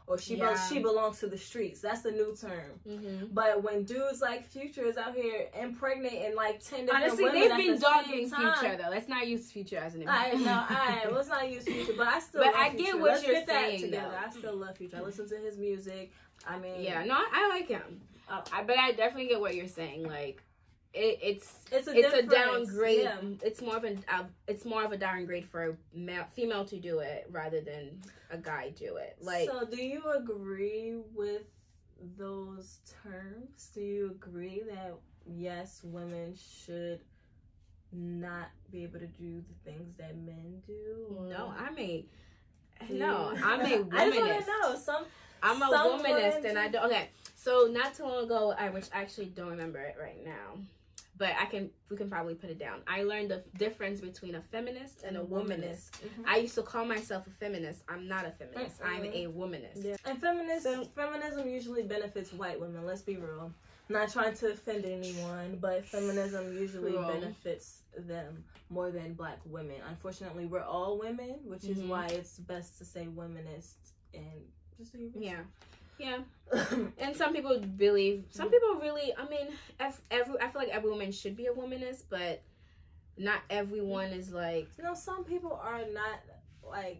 or 0.08 0.18
she 0.18 0.36
Yeah. 0.38 0.56
she 0.68 0.80
belongs 0.80 1.20
to 1.20 1.28
the 1.28 1.38
streets. 1.38 1.82
That's 1.82 2.02
the 2.02 2.12
new 2.12 2.36
term. 2.40 2.80
hmm 2.86 3.26
But 3.34 3.64
when 3.64 3.84
dudes 3.84 4.22
like 4.22 4.46
Future 4.48 4.86
is 4.86 4.98
out 4.98 5.16
here 5.16 5.48
impregnating 5.60 6.36
like 6.36 6.64
ten 6.64 6.86
different 6.86 7.04
Honestly, 7.06 7.24
women 7.26 7.40
they've 7.42 7.52
at 7.52 7.58
been 7.58 7.76
the 7.76 7.80
dogging 7.80 8.30
Future 8.30 8.78
though. 8.82 8.90
Let's 8.90 9.08
not 9.10 9.28
use 9.28 9.52
Future 9.52 9.78
as 9.78 9.96
an 9.96 10.04
example. 10.04 10.40
I 10.40 10.44
know, 10.44 10.66
I 10.70 11.08
let's 11.12 11.30
not 11.30 11.50
use 11.50 11.64
Future, 11.64 11.94
but 11.98 12.08
I 12.08 12.20
still. 12.20 12.42
But 12.44 12.54
love 12.54 12.62
I 12.64 12.70
get 12.70 12.78
Future. 12.80 12.98
what 12.98 13.12
Let's 13.12 13.24
you're 13.26 13.34
get 13.36 13.48
saying, 13.48 13.82
together. 13.82 14.10
though. 14.12 14.28
I 14.28 14.30
still 14.32 14.56
love 14.56 14.78
Future. 14.78 14.98
I 14.98 15.02
listen 15.02 15.28
to 15.30 15.38
his 15.38 15.58
music. 15.58 16.12
I 16.48 16.58
mean, 16.58 16.82
Yeah, 16.82 17.04
no, 17.04 17.16
I, 17.32 17.50
like 17.50 17.68
him. 17.68 18.02
Oh. 18.30 18.42
I, 18.52 18.64
but 18.64 18.78
I 18.78 18.94
definitely 18.94 19.28
get 19.28 19.40
what 19.40 19.54
you're 19.56 19.68
saying. 19.68 20.08
Like, 20.08 20.42
it, 20.94 21.20
it's 21.22 21.54
it's 21.72 21.88
a 21.88 21.98
it's 21.98 22.14
a 22.14 22.24
downgrade. 22.24 23.04
Yeah. 23.04 23.18
It's 23.44 23.62
more 23.62 23.78
of 23.78 23.84
an 23.84 24.04
uh, 24.12 24.24
it's 24.48 24.66
more 24.66 24.84
of 24.84 24.92
a 24.92 24.98
downgrade 24.98 25.46
for 25.46 25.70
a 25.70 25.98
male, 25.98 26.26
female 26.36 26.66
to 26.66 26.78
do 26.78 27.00
it 27.00 27.28
rather 27.32 27.62
than 27.62 28.02
a 28.30 28.38
guy 28.38 28.72
do 28.78 28.98
it. 28.98 29.18
Like, 29.22 29.48
so, 29.50 29.66
do 29.66 29.82
you 29.82 30.02
agree 30.12 30.98
with 31.16 31.44
those 32.18 32.80
terms? 33.04 33.70
Do 33.74 33.82
you 33.82 34.12
agree 34.12 34.64
that 34.70 34.94
yes, 35.26 35.82
women 35.84 36.36
should 36.36 37.00
not 37.94 38.50
be 38.72 38.84
able 38.84 39.00
to 39.00 39.08
do 39.08 39.42
the 39.42 39.72
things 39.72 39.96
that 39.98 40.18
men 40.18 40.62
do? 40.66 41.16
or- 41.18 41.26
no, 41.26 41.54
I'm 41.58 41.78
a 41.78 42.06
no, 42.90 43.34
I'm 43.44 43.62
a 43.62 43.64
I 43.94 44.10
just 44.10 44.20
want 44.20 44.46
to 44.46 44.52
know 44.62 44.76
some. 44.76 45.06
I'm 45.44 45.62
a 45.62 45.70
Some 45.70 46.00
womanist, 46.00 46.36
women 46.36 46.46
and 46.46 46.60
I 46.60 46.68
do- 46.68 46.74
don't. 46.74 46.86
Okay, 46.88 47.10
so 47.36 47.68
not 47.72 47.96
too 47.96 48.04
long 48.04 48.26
ago, 48.26 48.54
I 48.58 48.70
which 48.70 48.86
I 48.94 49.02
actually 49.02 49.28
don't 49.28 49.50
remember 49.52 49.80
it 49.80 49.96
right 50.00 50.24
now, 50.24 50.60
but 51.22 51.36
I 51.40 51.46
can 51.46 51.70
we 51.92 51.98
can 51.98 52.10
probably 52.10 52.34
put 52.34 52.50
it 52.50 52.58
down. 52.58 52.80
I 52.88 53.04
learned 53.04 53.30
the 53.30 53.44
difference 53.56 54.02
between 54.02 54.34
a 54.34 54.42
feminist 54.42 55.04
and 55.04 55.16
a 55.18 55.20
womanist. 55.22 55.92
Mhm. 56.02 56.26
I 56.26 56.38
used 56.38 56.56
to 56.56 56.64
call 56.64 56.84
myself 56.84 57.28
a 57.28 57.30
feminist. 57.30 57.84
I'm 57.88 58.08
not 58.08 58.26
a 58.26 58.32
feminist. 58.32 58.82
I'm 58.84 59.06
a 59.06 59.28
womanist. 59.28 59.84
Yeah. 59.86 59.98
And 60.06 60.20
feminist, 60.20 60.64
So- 60.64 60.86
feminism 60.86 61.48
usually 61.48 61.84
benefits 61.84 62.34
white 62.34 62.60
women. 62.60 62.88
Let's 62.88 63.04
be 63.04 63.18
real. 63.18 63.54
not 63.90 64.10
trying 64.10 64.34
to 64.34 64.52
offend 64.54 64.86
anyone, 64.86 65.58
but 65.60 65.84
feminism 65.86 66.58
usually 66.58 66.94
benefits 66.94 67.82
them 67.98 68.46
more 68.70 68.90
than 68.90 69.14
black 69.16 69.38
women. 69.46 69.76
Unfortunately, 69.90 70.46
we're 70.46 70.64
all 70.64 70.98
women, 70.98 71.32
which 71.44 71.66
is 71.66 71.78
Mhm. 71.80 71.90
why 71.90 72.08
it's 72.08 72.40
best 72.40 72.78
to 72.78 72.86
say 72.86 73.06
womanist 73.08 73.76
and 74.14 74.48
just 74.78 74.94
so 74.94 74.98
you 74.98 75.12
Yeah, 75.14 75.42
yeah. 76.02 76.18
yeah. 76.54 76.66
And 76.98 77.16
some 77.16 77.34
people 77.34 77.58
believe. 77.60 78.26
Some 78.32 78.50
people 78.50 78.76
really. 78.82 79.14
I 79.18 79.28
mean, 79.30 79.48
ev- 79.80 80.02
every. 80.12 80.40
I 80.40 80.48
feel 80.50 80.62
like 80.62 80.70
every 80.70 80.90
woman 80.90 81.12
should 81.12 81.38
be 81.38 81.48
a 81.48 81.54
womanist, 81.54 82.04
but 82.10 82.42
not 83.18 83.40
everyone 83.50 84.08
is 84.08 84.32
like. 84.32 84.68
you 84.78 84.84
know, 84.84 84.94
some 84.94 85.24
people 85.24 85.60
are 85.64 85.82
not 85.94 86.20
like. 86.68 87.00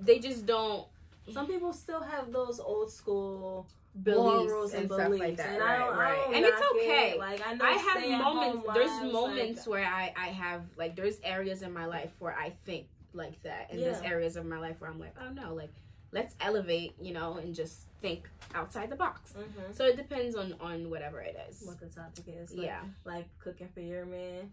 They 0.00 0.18
just 0.18 0.46
don't 0.46 0.86
Some 1.32 1.46
people 1.46 1.72
still 1.72 2.00
have 2.00 2.32
those 2.32 2.58
old 2.58 2.90
school 2.90 3.68
beliefs 4.02 4.50
morals 4.50 4.72
and, 4.72 4.82
and, 4.82 4.90
stuff 4.90 5.04
beliefs, 5.08 5.20
like 5.20 5.36
that. 5.36 5.48
and 5.48 5.60
right, 5.60 5.70
I 5.70 5.78
don't, 5.78 5.96
right. 5.96 6.12
I 6.12 6.22
don't 6.24 6.34
and 6.34 6.44
it's 6.44 6.62
okay. 6.72 7.10
It. 7.10 7.18
Like 7.18 7.46
I 7.46 7.54
know, 7.54 7.64
I 7.64 7.72
have 7.72 8.22
moments. 8.22 8.66
There's 8.74 9.12
moments 9.12 9.58
like, 9.60 9.68
where 9.68 9.86
I 9.86 10.12
I 10.16 10.28
have 10.28 10.62
like 10.76 10.96
there's 10.96 11.18
areas 11.22 11.62
in 11.62 11.72
my 11.72 11.86
life 11.86 12.10
where 12.18 12.34
I 12.34 12.50
think 12.64 12.86
like 13.12 13.42
that, 13.42 13.68
and 13.70 13.80
there's 13.80 14.00
areas 14.02 14.36
of 14.36 14.46
my 14.46 14.58
life 14.58 14.76
where 14.80 14.90
I'm 14.90 15.00
like, 15.00 15.14
oh 15.20 15.32
no, 15.32 15.54
like 15.54 15.72
let's 16.12 16.34
elevate, 16.40 16.94
you 17.00 17.12
know, 17.12 17.34
and 17.36 17.54
just 17.54 17.86
think 18.02 18.28
outside 18.54 18.90
the 18.90 18.96
box. 18.96 19.32
mhm. 19.36 19.74
So 19.74 19.84
it 19.84 19.96
depends 19.96 20.34
on 20.36 20.54
on 20.60 20.90
whatever 20.90 21.20
it 21.20 21.36
is. 21.48 21.62
what 21.66 21.78
the 21.80 21.86
topic 21.86 22.24
is. 22.28 22.52
Like, 22.54 22.66
yeah. 22.66 22.80
like 23.04 23.26
cooking 23.38 23.68
for 23.74 23.80
your 23.80 24.06
man 24.06 24.50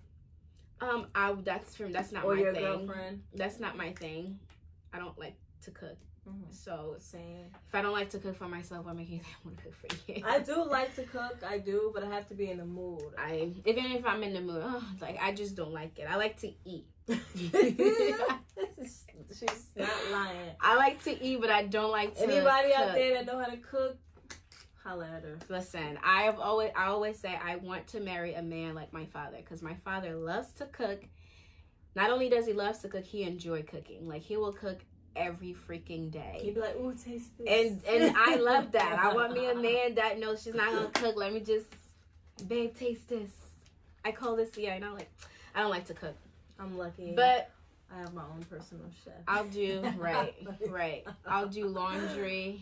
Um. 0.82 1.08
I 1.16 1.34
that's 1.44 1.76
from 1.76 1.92
that's 1.92 2.12
not 2.12 2.24
or 2.26 2.36
my 2.36 2.42
your 2.42 2.54
thing. 2.54 2.64
girlfriend. 2.64 3.22
That's 3.34 3.60
not 3.60 3.76
my 3.78 3.92
thing. 3.94 4.40
I 4.94 5.00
don't 5.00 5.18
like 5.18 5.36
to 5.64 5.72
cook. 5.72 5.98
Mhm. 6.28 6.52
So 6.54 6.96
Same. 7.00 7.46
if 7.68 7.74
I 7.74 7.82
don't 7.82 7.94
like 7.94 8.10
to 8.10 8.20
cook 8.20 8.36
for 8.36 8.50
myself, 8.50 8.86
what 8.86 8.96
makes 8.98 9.10
me 9.10 9.22
want 9.46 9.58
to 9.58 9.64
cook 9.64 9.74
for 9.74 9.88
you? 10.12 10.22
I 10.26 10.40
do 10.40 10.64
like 10.66 10.94
to 10.96 11.04
cook. 11.04 11.38
I 11.48 11.58
do, 11.58 11.92
but 11.94 12.04
I 12.04 12.10
have 12.14 12.28
to 12.28 12.36
be 12.36 12.52
in 12.52 12.58
the 12.58 12.66
mood. 12.66 13.02
I 13.18 13.54
even 13.66 13.86
if 13.98 14.06
I'm 14.06 14.22
in 14.24 14.34
the 14.34 14.42
mood, 14.42 14.62
oh, 14.64 14.84
like 15.02 15.18
I 15.22 15.32
just 15.34 15.56
don't 15.56 15.72
like 15.74 15.98
it. 16.00 16.06
I 16.10 16.18
like 16.18 16.38
to 16.42 16.52
eat. 16.66 16.86
She's 19.40 19.68
not 19.76 19.90
lying. 20.12 20.52
I 20.62 20.76
like 20.76 21.04
to 21.04 21.24
eat, 21.24 21.42
but 21.42 21.50
I 21.50 21.64
don't 21.64 21.92
like 21.92 22.16
to. 22.16 22.22
Cook. 22.22 22.30
Anybody 22.30 22.74
out 22.74 22.94
there 22.94 23.14
that 23.14 23.26
know 23.26 23.40
how 23.40 23.46
to 23.46 23.58
cook, 23.58 23.98
holla 24.84 25.06
at 25.06 25.24
her. 25.24 25.38
Listen, 25.50 26.00
I 26.04 26.24
have 26.24 26.40
always 26.40 26.72
I 26.76 26.86
always 26.88 27.20
say 27.20 27.38
I 27.44 27.58
want 27.58 27.88
to 27.88 28.00
marry 28.00 28.34
a 28.34 28.42
man 28.42 28.76
like 28.76 28.94
my 28.94 29.06
father 29.06 29.38
because 29.38 29.62
my 29.62 29.76
father 29.76 30.16
loves 30.16 30.52
to 30.54 30.66
cook. 30.66 31.04
Not 31.96 32.12
only 32.12 32.30
does 32.30 32.46
he 32.46 32.54
loves 32.54 32.80
to 32.80 32.90
cook, 32.90 33.04
he 33.04 33.24
enjoy 33.24 33.64
cooking. 33.64 34.08
Like 34.08 34.22
he 34.22 34.38
will 34.38 34.54
cook 34.54 34.80
every 35.16 35.56
freaking 35.68 36.14
You'd 36.44 36.56
be 36.56 36.62
like, 36.62 36.76
ooh, 36.76 36.94
taste 36.94 37.38
this. 37.38 37.48
And 37.48 37.82
and 37.86 38.16
I 38.16 38.36
love 38.36 38.72
that. 38.74 39.00
I 39.00 39.14
want 39.14 39.34
me 39.34 39.50
a 39.50 39.56
man 39.56 39.96
that 39.96 40.20
knows 40.20 40.44
she's 40.44 40.54
not 40.54 40.72
gonna 40.72 40.90
cook. 40.90 41.16
Let 41.16 41.34
me 41.34 41.40
just, 41.42 41.66
babe, 42.48 42.76
taste 42.78 43.10
this. 43.10 43.32
I 44.06 44.12
call 44.12 44.36
this 44.36 44.58
yeah. 44.58 44.76
I 44.76 44.80
don't 44.80 44.96
like. 44.96 45.12
I 45.56 45.62
don't 45.62 45.72
like 45.72 45.88
to 45.88 45.94
cook, 45.96 46.16
I'm 46.60 46.78
lucky. 46.78 47.14
but 47.16 47.50
I 47.96 48.00
have 48.00 48.14
my 48.14 48.24
own 48.24 48.44
personal 48.50 48.86
chef. 49.04 49.14
I'll 49.28 49.46
do 49.46 49.82
right, 49.98 50.36
right. 50.68 51.06
I'll 51.26 51.48
do 51.48 51.68
laundry. 51.68 52.60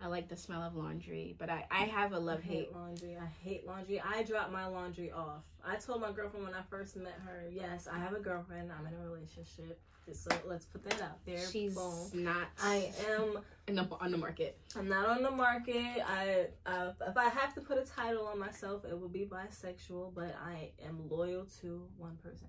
I 0.00 0.06
like 0.06 0.28
the 0.28 0.36
smell 0.36 0.62
of 0.62 0.76
laundry, 0.76 1.34
but 1.38 1.50
I 1.50 1.66
I 1.70 1.84
have 1.84 2.12
a 2.12 2.18
love 2.18 2.38
I 2.44 2.46
hate. 2.46 2.54
hate 2.58 2.74
laundry. 2.74 3.16
I 3.16 3.26
hate 3.48 3.66
laundry. 3.66 4.00
I 4.00 4.22
drop 4.22 4.52
my 4.52 4.66
laundry 4.66 5.10
off. 5.10 5.42
I 5.66 5.76
told 5.76 6.00
my 6.02 6.12
girlfriend 6.12 6.46
when 6.46 6.54
I 6.54 6.62
first 6.70 6.96
met 6.96 7.18
her, 7.24 7.44
yes, 7.50 7.88
I 7.92 7.98
have 7.98 8.12
a 8.12 8.20
girlfriend. 8.20 8.70
I'm 8.70 8.86
in 8.86 8.94
a 8.94 9.04
relationship. 9.10 9.80
So 10.12 10.30
let's 10.46 10.64
put 10.64 10.84
that 10.84 11.02
out 11.02 11.22
there. 11.26 11.44
She's 11.50 11.74
Boom. 11.74 12.08
not 12.14 12.48
I 12.62 12.90
am. 13.10 13.40
in 13.66 13.74
the 13.74 13.86
on 14.00 14.10
the 14.10 14.16
market. 14.16 14.56
I'm 14.76 14.88
not 14.88 15.06
on 15.06 15.22
the 15.22 15.30
market. 15.30 16.02
I, 16.06 16.46
I 16.64 16.92
if 17.06 17.16
I 17.16 17.28
have 17.28 17.52
to 17.54 17.60
put 17.60 17.76
a 17.76 17.84
title 17.84 18.26
on 18.26 18.38
myself, 18.38 18.84
it 18.86 18.98
will 18.98 19.08
be 19.10 19.26
bisexual. 19.26 20.14
But 20.14 20.34
I 20.42 20.70
am 20.86 21.08
loyal 21.10 21.46
to 21.60 21.82
one 21.98 22.16
person. 22.22 22.46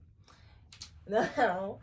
Now, 1.09 1.77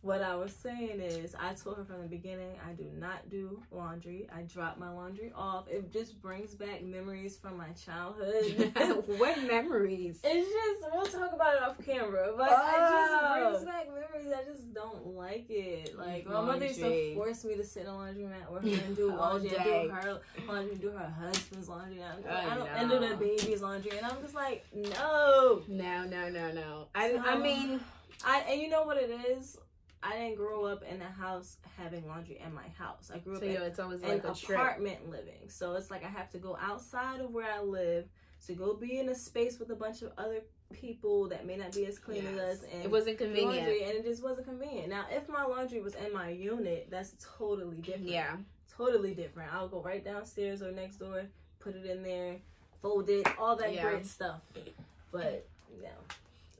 what 0.00 0.22
I 0.22 0.36
was 0.36 0.52
saying 0.54 1.00
is, 1.00 1.34
I 1.34 1.54
told 1.54 1.76
her 1.78 1.84
from 1.84 2.02
the 2.02 2.06
beginning, 2.08 2.52
I 2.68 2.72
do 2.72 2.84
not 2.96 3.28
do 3.30 3.60
laundry. 3.72 4.28
I 4.32 4.42
drop 4.42 4.78
my 4.78 4.88
laundry 4.90 5.32
off. 5.34 5.66
It 5.68 5.92
just 5.92 6.22
brings 6.22 6.54
back 6.54 6.84
memories 6.84 7.36
from 7.36 7.56
my 7.56 7.70
childhood. 7.70 8.72
what 9.18 9.42
memories? 9.42 10.20
It's 10.22 10.48
just 10.48 10.94
we'll 10.94 11.04
talk 11.06 11.32
about 11.34 11.56
it 11.56 11.62
off 11.62 11.84
camera, 11.84 12.32
but 12.36 12.48
Oh. 12.48 12.74
it 12.76 13.58
just 13.58 13.64
brings 13.64 13.64
back 13.64 13.86
memories. 13.88 14.32
I 14.32 14.44
just 14.48 14.72
don't 14.72 15.04
like 15.16 15.46
it. 15.50 15.98
Like 15.98 16.26
my 16.26 16.42
mother 16.42 16.66
used 16.66 16.78
to 16.78 17.14
force 17.16 17.44
me 17.44 17.56
to 17.56 17.64
sit 17.64 17.82
in 17.82 17.88
a 17.88 17.92
laundromat 17.92 18.50
with 18.52 18.62
her 18.78 18.84
and 18.86 18.96
do 18.96 19.10
All 19.12 19.16
laundry, 19.16 19.48
and 19.56 19.64
do 19.64 19.88
her 19.88 20.20
laundry, 20.46 20.72
and 20.72 20.80
do 20.80 20.90
her 20.90 21.14
husband's 21.20 21.68
laundry, 21.68 22.00
and, 22.02 22.24
Oh, 22.24 22.32
I 22.32 22.54
don't, 22.54 22.68
and 22.68 22.88
do 22.90 22.98
the 23.08 23.16
baby's 23.16 23.62
laundry, 23.62 23.96
and 23.98 24.06
I'm 24.06 24.22
just 24.22 24.36
like, 24.36 24.64
no. 24.72 25.62
No, 25.66 26.04
no, 26.04 26.28
no, 26.28 26.52
no. 26.52 26.86
I 26.94 27.16
I 27.16 27.36
mean, 27.36 27.80
I 28.24 28.40
and 28.50 28.60
you 28.60 28.68
know 28.68 28.82
what 28.84 28.96
it 28.96 29.10
is. 29.10 29.56
I 30.02 30.12
didn't 30.16 30.36
grow 30.36 30.64
up 30.64 30.84
in 30.84 31.02
a 31.02 31.10
house 31.10 31.56
having 31.76 32.06
laundry 32.06 32.40
in 32.44 32.54
my 32.54 32.68
house. 32.78 33.10
I 33.12 33.18
grew 33.18 33.34
up 33.34 33.40
So 33.40 33.46
in 33.46 33.54
yo, 33.54 33.62
it's 33.64 33.80
always 33.80 34.00
an 34.02 34.08
like 34.10 34.24
a 34.24 34.32
trip. 34.34 34.56
apartment 34.58 35.10
living. 35.10 35.48
So 35.48 35.74
it's 35.74 35.90
like 35.90 36.04
I 36.04 36.08
have 36.08 36.30
to 36.30 36.38
go 36.38 36.56
outside 36.60 37.20
of 37.20 37.32
where 37.32 37.50
I 37.52 37.60
live 37.62 38.04
to 38.46 38.52
go 38.54 38.74
be 38.74 39.00
in 39.00 39.08
a 39.08 39.14
space 39.14 39.58
with 39.58 39.70
a 39.70 39.74
bunch 39.74 40.02
of 40.02 40.12
other 40.16 40.40
people 40.72 41.28
that 41.30 41.44
may 41.46 41.56
not 41.56 41.72
be 41.74 41.84
as 41.86 41.98
clean 41.98 42.24
as 42.26 42.38
us 42.38 42.64
and 42.72 42.84
It 42.84 42.90
wasn't 42.90 43.18
convenient. 43.18 43.56
laundry 43.56 43.82
and 43.84 43.92
it 43.94 44.04
just 44.04 44.22
wasn't 44.22 44.46
convenient. 44.46 44.88
Now 44.88 45.06
if 45.10 45.28
my 45.28 45.44
laundry 45.44 45.80
was 45.80 45.96
in 45.96 46.12
my 46.12 46.28
unit, 46.30 46.86
that's 46.90 47.14
totally 47.36 47.78
different. 47.78 48.06
Yeah. 48.10 48.36
Totally 48.76 49.14
different. 49.14 49.52
I'll 49.52 49.66
go 49.68 49.80
right 49.82 50.04
downstairs 50.04 50.62
or 50.62 50.70
next 50.70 50.96
door, 50.98 51.24
put 51.58 51.74
it 51.74 51.84
in 51.86 52.04
there, 52.04 52.36
fold 52.80 53.08
it, 53.08 53.26
all 53.36 53.56
that 53.56 53.74
Yeah. 53.74 53.82
great 53.90 54.06
stuff. 54.06 54.42
But 55.10 55.44
no. 55.82 55.88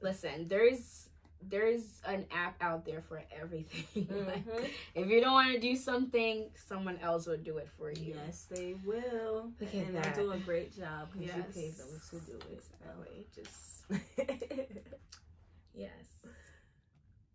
Listen, 0.03 0.49
there's 0.49 1.08
there's 1.43 2.01
an 2.07 2.27
app 2.35 2.57
out 2.61 2.85
there 2.85 3.01
for 3.01 3.23
everything. 3.31 4.07
Like, 4.27 4.47
Mhm. 4.47 4.69
if 4.95 5.09
you 5.09 5.21
don't 5.21 5.33
want 5.33 5.53
to 5.55 5.61
do 5.61 5.77
something, 5.77 6.51
someone 6.69 6.99
else 6.99 7.27
will 7.27 7.37
do 7.39 7.59
it 7.59 7.69
for 7.71 7.91
you. 7.93 8.15
Yes, 8.27 8.47
they 8.51 8.75
will. 8.85 9.53
Look 9.61 9.75
and 9.75 9.95
that. 9.95 10.15
they 10.15 10.23
do 10.23 10.33
a 10.33 10.39
great 10.39 10.77
job 10.77 11.09
because 11.13 11.35
you 11.35 11.43
Yes. 11.47 11.55
paid 11.55 11.77
them 11.77 12.01
to 12.11 12.17
do 12.27 12.39
it. 12.51 12.63
Exactly. 12.81 13.27
Just 13.35 13.85
yes. 15.75 15.91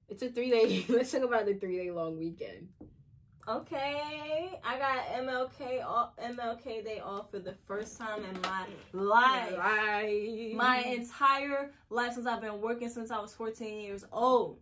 It's 0.09 0.21
a 0.21 0.29
three 0.29 0.49
day. 0.51 0.85
Let's 0.89 1.11
talk 1.11 1.23
about 1.23 1.45
the 1.45 1.55
three 1.55 1.77
day 1.77 1.91
long 1.91 2.17
weekend. 2.19 2.69
Okay, 3.47 4.59
I 4.63 4.77
got 4.77 5.05
MLK 5.23 5.85
off, 5.85 6.15
MLK 6.17 6.83
Day 6.83 7.01
off 7.03 7.31
for 7.31 7.39
the 7.39 7.55
first 7.67 7.97
time 7.97 8.23
in 8.23 8.41
my 8.41 8.65
life. 8.93 9.57
Life. 9.57 10.55
My 10.55 10.79
entire 10.79 11.71
life 11.89 12.13
since 12.13 12.25
I've 12.25 12.41
been 12.41 12.61
working 12.61 12.89
since 12.89 13.11
I 13.11 13.19
was 13.19 13.33
14 13.33 13.81
years 13.81 14.05
old. 14.11 14.59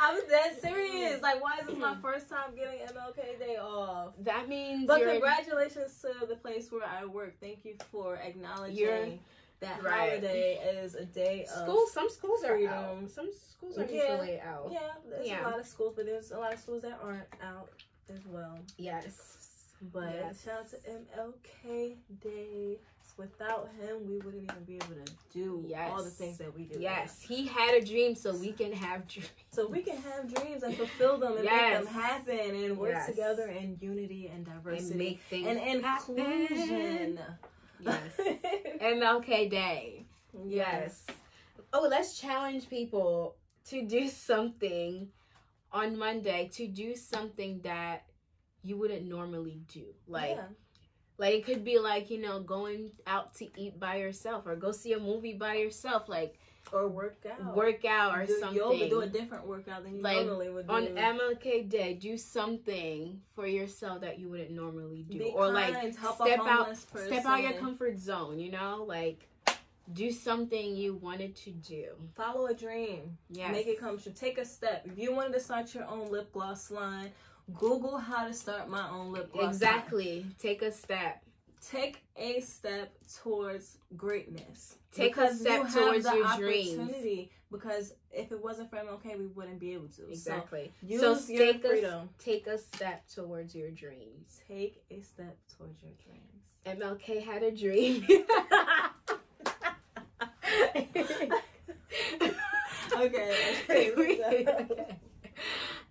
I 0.00 0.14
was 0.14 0.22
that 0.30 0.60
serious. 0.60 1.20
Like, 1.22 1.42
why 1.42 1.58
is 1.60 1.66
this 1.66 1.76
my 1.76 1.96
first 2.00 2.28
time 2.28 2.54
getting 2.54 2.80
MLK 2.86 3.38
Day 3.38 3.56
off? 3.56 4.12
that 4.20 4.48
means 4.48 4.86
But 4.86 5.02
congratulations 5.02 6.00
to 6.02 6.26
the 6.26 6.36
place 6.36 6.70
where 6.70 6.86
I 6.86 7.04
work. 7.04 7.34
Thank 7.40 7.64
you 7.64 7.76
for 7.90 8.16
acknowledging 8.16 9.18
that 9.60 9.82
right. 9.82 10.10
holiday 10.10 10.54
is 10.82 10.94
a 10.94 11.04
day 11.04 11.44
of 11.44 11.62
schools. 11.62 11.92
Some 11.92 12.08
schools 12.10 12.44
are 12.44 12.54
freedom. 12.56 12.72
out. 12.72 13.10
Some 13.10 13.30
schools 13.32 13.78
are 13.78 13.84
Yeah. 13.84 14.12
usually 14.12 14.40
out. 14.40 14.68
Yeah, 14.72 14.92
there's 15.08 15.26
Yeah. 15.26 15.42
a 15.42 15.50
lot 15.50 15.58
of 15.60 15.66
schools, 15.66 15.94
but 15.96 16.06
there's 16.06 16.30
a 16.30 16.38
lot 16.38 16.52
of 16.52 16.60
schools 16.60 16.82
that 16.82 16.98
aren't 17.02 17.26
out 17.42 17.70
as 18.08 18.24
well. 18.26 18.58
Yes. 18.76 19.74
But 19.92 20.14
Yes. 20.14 20.42
shout 20.44 20.60
out 20.60 20.70
to 20.70 20.76
MLK 20.90 21.96
Day. 22.20 22.78
Without 23.16 23.68
him, 23.80 24.06
we 24.08 24.18
wouldn't 24.18 24.44
even 24.44 24.62
be 24.62 24.76
able 24.76 24.94
to 25.04 25.12
do 25.32 25.64
Yes. 25.66 25.90
all 25.90 26.04
the 26.04 26.10
things 26.10 26.38
that 26.38 26.54
we 26.54 26.66
do. 26.66 26.78
Yes, 26.78 27.20
he 27.20 27.48
had 27.48 27.74
a 27.74 27.84
dream, 27.84 28.14
so 28.14 28.32
we 28.36 28.52
can 28.52 28.72
have 28.72 29.08
dreams. 29.08 29.28
So 29.50 29.66
we 29.66 29.82
can 29.82 29.96
have 29.96 30.32
dreams 30.32 30.62
and 30.62 30.76
fulfill 30.76 31.18
them 31.18 31.34
and 31.34 31.44
Yes. 31.44 31.82
make 31.84 31.92
them 31.92 32.00
happen 32.00 32.54
and 32.64 32.78
work 32.78 33.04
together 33.06 33.48
in 33.48 33.76
unity 33.80 34.28
and 34.28 34.44
diversity 34.46 34.90
and 34.92 34.98
make 35.00 35.20
things 35.22 35.46
and 35.48 35.84
happen. 35.84 37.20
Yes. 37.80 38.20
MLK 38.80 39.50
Day. 39.50 40.06
Yes. 40.46 41.06
Oh, 41.72 41.86
let's 41.90 42.18
challenge 42.18 42.68
people 42.68 43.36
to 43.66 43.82
do 43.82 44.08
something 44.08 45.08
on 45.72 45.98
Monday, 45.98 46.48
to 46.54 46.66
do 46.66 46.94
something 46.94 47.60
that 47.62 48.04
you 48.62 48.76
wouldn't 48.76 49.06
normally 49.06 49.60
do. 49.72 49.84
Like 50.06 50.36
yeah. 50.36 50.44
like 51.18 51.34
it 51.34 51.44
could 51.44 51.64
be 51.64 51.78
like, 51.78 52.10
you 52.10 52.20
know, 52.20 52.40
going 52.40 52.90
out 53.06 53.34
to 53.36 53.48
eat 53.60 53.78
by 53.78 53.96
yourself 53.96 54.46
or 54.46 54.56
go 54.56 54.72
see 54.72 54.92
a 54.92 54.98
movie 54.98 55.34
by 55.34 55.54
yourself, 55.56 56.08
like 56.08 56.38
or 56.72 56.88
work 56.88 57.24
out. 57.30 57.56
work 57.56 57.84
out 57.84 58.16
or 58.18 58.26
do 58.26 58.38
something. 58.40 58.56
yoga, 58.56 58.88
do 58.88 59.00
a 59.00 59.06
different 59.06 59.46
workout 59.46 59.84
than 59.84 59.96
you 59.96 60.02
Like, 60.02 60.24
normally 60.26 60.50
would 60.50 60.66
do. 60.66 60.72
on 60.72 60.86
MLK 60.86 61.68
Day, 61.68 61.94
do 61.94 62.16
something 62.16 63.20
for 63.34 63.46
yourself 63.46 64.00
that 64.02 64.18
you 64.18 64.28
wouldn't 64.28 64.50
normally 64.50 65.02
do, 65.08 65.18
Be 65.18 65.24
or 65.34 65.50
like 65.52 65.74
help 65.96 66.16
step 66.16 66.40
out, 66.40 66.66
person. 66.92 67.06
step 67.06 67.24
out 67.24 67.42
your 67.42 67.52
comfort 67.54 67.98
zone. 67.98 68.38
You 68.38 68.50
know, 68.50 68.84
like 68.86 69.28
do 69.94 70.10
something 70.10 70.76
you 70.76 70.94
wanted 70.96 71.34
to 71.36 71.50
do. 71.50 71.86
Follow 72.14 72.46
a 72.46 72.54
dream. 72.54 73.16
Yeah, 73.30 73.50
Make 73.50 73.66
it 73.68 73.80
come 73.80 73.98
true. 73.98 74.12
Take 74.14 74.36
a 74.38 74.44
step. 74.44 74.86
If 74.86 74.98
you 74.98 75.14
wanted 75.14 75.32
to 75.34 75.40
start 75.40 75.74
your 75.74 75.84
own 75.86 76.10
lip 76.10 76.30
gloss 76.32 76.70
line, 76.70 77.10
Google 77.54 77.96
how 77.96 78.26
to 78.26 78.34
start 78.34 78.68
my 78.68 78.86
own 78.90 79.12
lip 79.12 79.32
gloss. 79.32 79.44
line. 79.44 79.50
Exactly. 79.54 80.26
Take 80.38 80.60
a 80.60 80.70
step. 80.70 81.22
Take 81.66 82.02
a 82.16 82.40
step 82.40 82.94
towards 83.22 83.78
greatness. 83.96 84.76
Take 84.92 85.16
a 85.16 85.34
step 85.34 85.58
you 85.58 85.64
have 85.64 85.74
towards 85.74 86.04
the 86.04 86.14
your 86.16 86.36
dreams. 86.36 86.78
opportunity. 86.78 87.30
Because 87.50 87.94
if 88.10 88.30
it 88.32 88.42
wasn't 88.42 88.68
for 88.70 88.76
MLK, 88.76 89.18
we 89.18 89.26
wouldn't 89.26 89.58
be 89.58 89.72
able 89.72 89.88
to. 89.88 90.08
Exactly. 90.08 90.72
So 90.82 90.86
use 90.86 91.00
So 91.26 91.32
your 91.32 91.52
take 91.52 91.64
a-. 91.64 92.08
Take 92.18 92.46
a 92.46 92.58
step 92.58 93.04
towards 93.08 93.54
your 93.54 93.70
dreams. 93.70 94.40
Take 94.46 94.82
a 94.90 95.00
step 95.00 95.36
towards 95.56 95.82
your 95.82 95.92
dreams. 96.04 96.44
MLK 96.66 97.22
had 97.24 97.42
a 97.42 97.50
dream. 97.50 98.06
okay. 102.98 103.54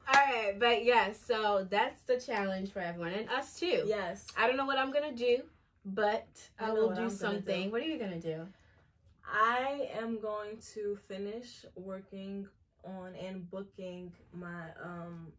All 0.09 0.13
right, 0.15 0.55
but 0.59 0.83
yes, 0.85 1.19
so 1.25 1.67
that's 1.69 2.01
the 2.03 2.19
challenge 2.19 2.71
for 2.71 2.79
everyone 2.79 3.11
and 3.13 3.29
us 3.29 3.59
too. 3.59 3.83
yes. 3.85 4.25
I 4.37 4.47
don't 4.47 4.57
know 4.57 4.65
what 4.65 4.77
I'm 4.77 4.91
gonna 4.91 5.11
do, 5.13 5.41
but 5.93 6.27
I 6.59 6.69
I, 6.69 6.73
will 6.73 6.89
do 6.93 7.01
I'm 7.03 7.09
something. 7.09 7.65
do. 7.65 7.71
What 7.71 7.81
are 7.81 7.85
you 7.85 7.97
gonna 7.99 8.19
do? 8.19 8.47
I 9.25 9.89
am 9.93 10.19
going 10.19 10.57
to 10.73 10.97
finish 11.07 11.65
working 11.75 12.47
on 12.85 13.13
and 13.15 13.49
booking 13.49 14.11
my 14.33 14.69
um 14.81 15.31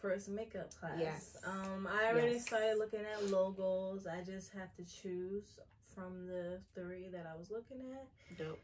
first 0.00 0.28
makeup 0.28 0.70
class. 0.78 0.98
Yes. 1.00 1.36
Um 1.44 1.86
I 1.86 2.10
already 2.12 2.34
Yes. 2.34 2.46
started 2.46 2.76
looking 2.78 3.00
at 3.00 3.30
logos. 3.30 4.06
I 4.06 4.22
just 4.22 4.52
have 4.52 4.74
to 4.76 4.84
choose 4.84 5.58
from 5.94 6.26
the 6.26 6.60
three 6.74 7.08
that 7.12 7.26
I 7.32 7.36
was 7.38 7.50
looking 7.50 7.80
at. 7.92 8.38
Dope. 8.38 8.58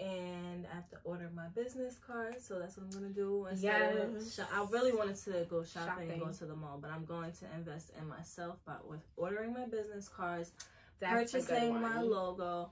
And 0.00 0.66
I 0.70 0.74
have 0.76 0.88
to 0.90 0.96
order 1.04 1.28
my 1.34 1.48
business 1.48 1.96
card, 1.98 2.40
so 2.40 2.58
that's 2.58 2.76
what 2.76 2.84
I'm 2.86 2.90
gonna 2.92 3.12
do. 3.12 3.46
Instead 3.46 4.12
Yes. 4.14 4.34
sho- 4.36 4.46
I 4.52 4.64
really 4.70 4.92
wanted 4.92 5.16
to 5.16 5.44
go 5.50 5.64
shopping, 5.64 6.10
and 6.10 6.20
go 6.20 6.30
to 6.32 6.46
the 6.46 6.54
mall, 6.54 6.78
but 6.80 6.90
I'm 6.90 7.04
going 7.04 7.32
to 7.32 7.46
invest 7.54 7.90
in 7.98 8.06
myself 8.06 8.58
by 8.64 8.76
with 8.84 9.00
ordering 9.16 9.52
my 9.52 9.66
business 9.66 10.08
cards, 10.08 10.52
That's 11.00 11.32
purchasing 11.32 11.80
my 11.80 12.00
logo 12.00 12.70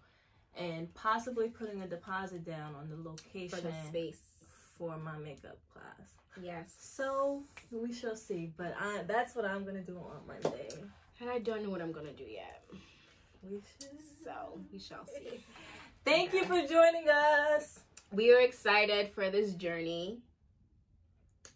and 0.54 0.92
possibly 0.94 1.48
putting 1.48 1.82
a 1.82 1.88
deposit 1.88 2.44
down 2.44 2.74
on 2.76 2.88
the 2.88 2.96
location 2.96 3.48
for 3.48 3.60
the 3.60 3.72
space. 3.88 4.20
for 4.78 4.96
my 4.98 5.16
makeup 5.18 5.58
class. 5.72 6.12
Yes. 6.40 6.74
So 6.78 7.42
we 7.72 7.92
shall 7.92 8.14
see. 8.16 8.52
But 8.56 8.74
I, 8.78 9.02
that's 9.04 9.34
what 9.34 9.44
I'm 9.46 9.64
gonna 9.64 9.82
do 9.82 9.98
on 9.98 10.26
Monday. 10.28 10.68
And 11.20 11.28
I 11.30 11.38
don't 11.40 11.62
know 11.64 11.70
what 11.70 11.80
I'm 11.82 11.92
gonna 11.92 12.12
do 12.12 12.24
yet. 12.24 12.62
We 13.42 13.60
should. 13.80 13.98
So 14.22 14.60
we 14.72 14.78
shall 14.78 15.06
see. 15.06 15.40
Thank 16.06 16.32
you 16.32 16.44
for 16.44 16.60
joining 16.60 17.08
us. 17.08 17.80
We 18.12 18.32
are 18.32 18.40
excited 18.40 19.10
for 19.12 19.28
this 19.28 19.54
journey. 19.54 20.20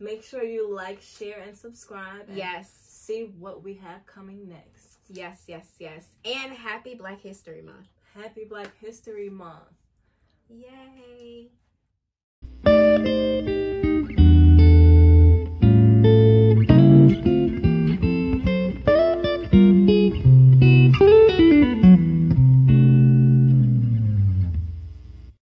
Make 0.00 0.24
sure 0.24 0.42
you 0.42 0.74
like, 0.74 1.00
share, 1.00 1.40
and 1.46 1.56
subscribe. 1.56 2.28
and 2.28 2.36
Yes. 2.36 2.68
See 2.68 3.32
what 3.38 3.62
we 3.62 3.74
have 3.74 4.04
coming 4.06 4.48
next. 4.48 4.98
Yes, 5.08 5.44
yes, 5.46 5.68
yes. 5.78 6.04
And 6.24 6.52
happy 6.52 6.96
Black 6.96 7.20
History 7.20 7.62
Month. 7.62 7.86
Happy 8.20 8.44
Black 8.44 8.76
History 8.80 9.30
Month. 9.30 9.70
Yay. 10.48 11.50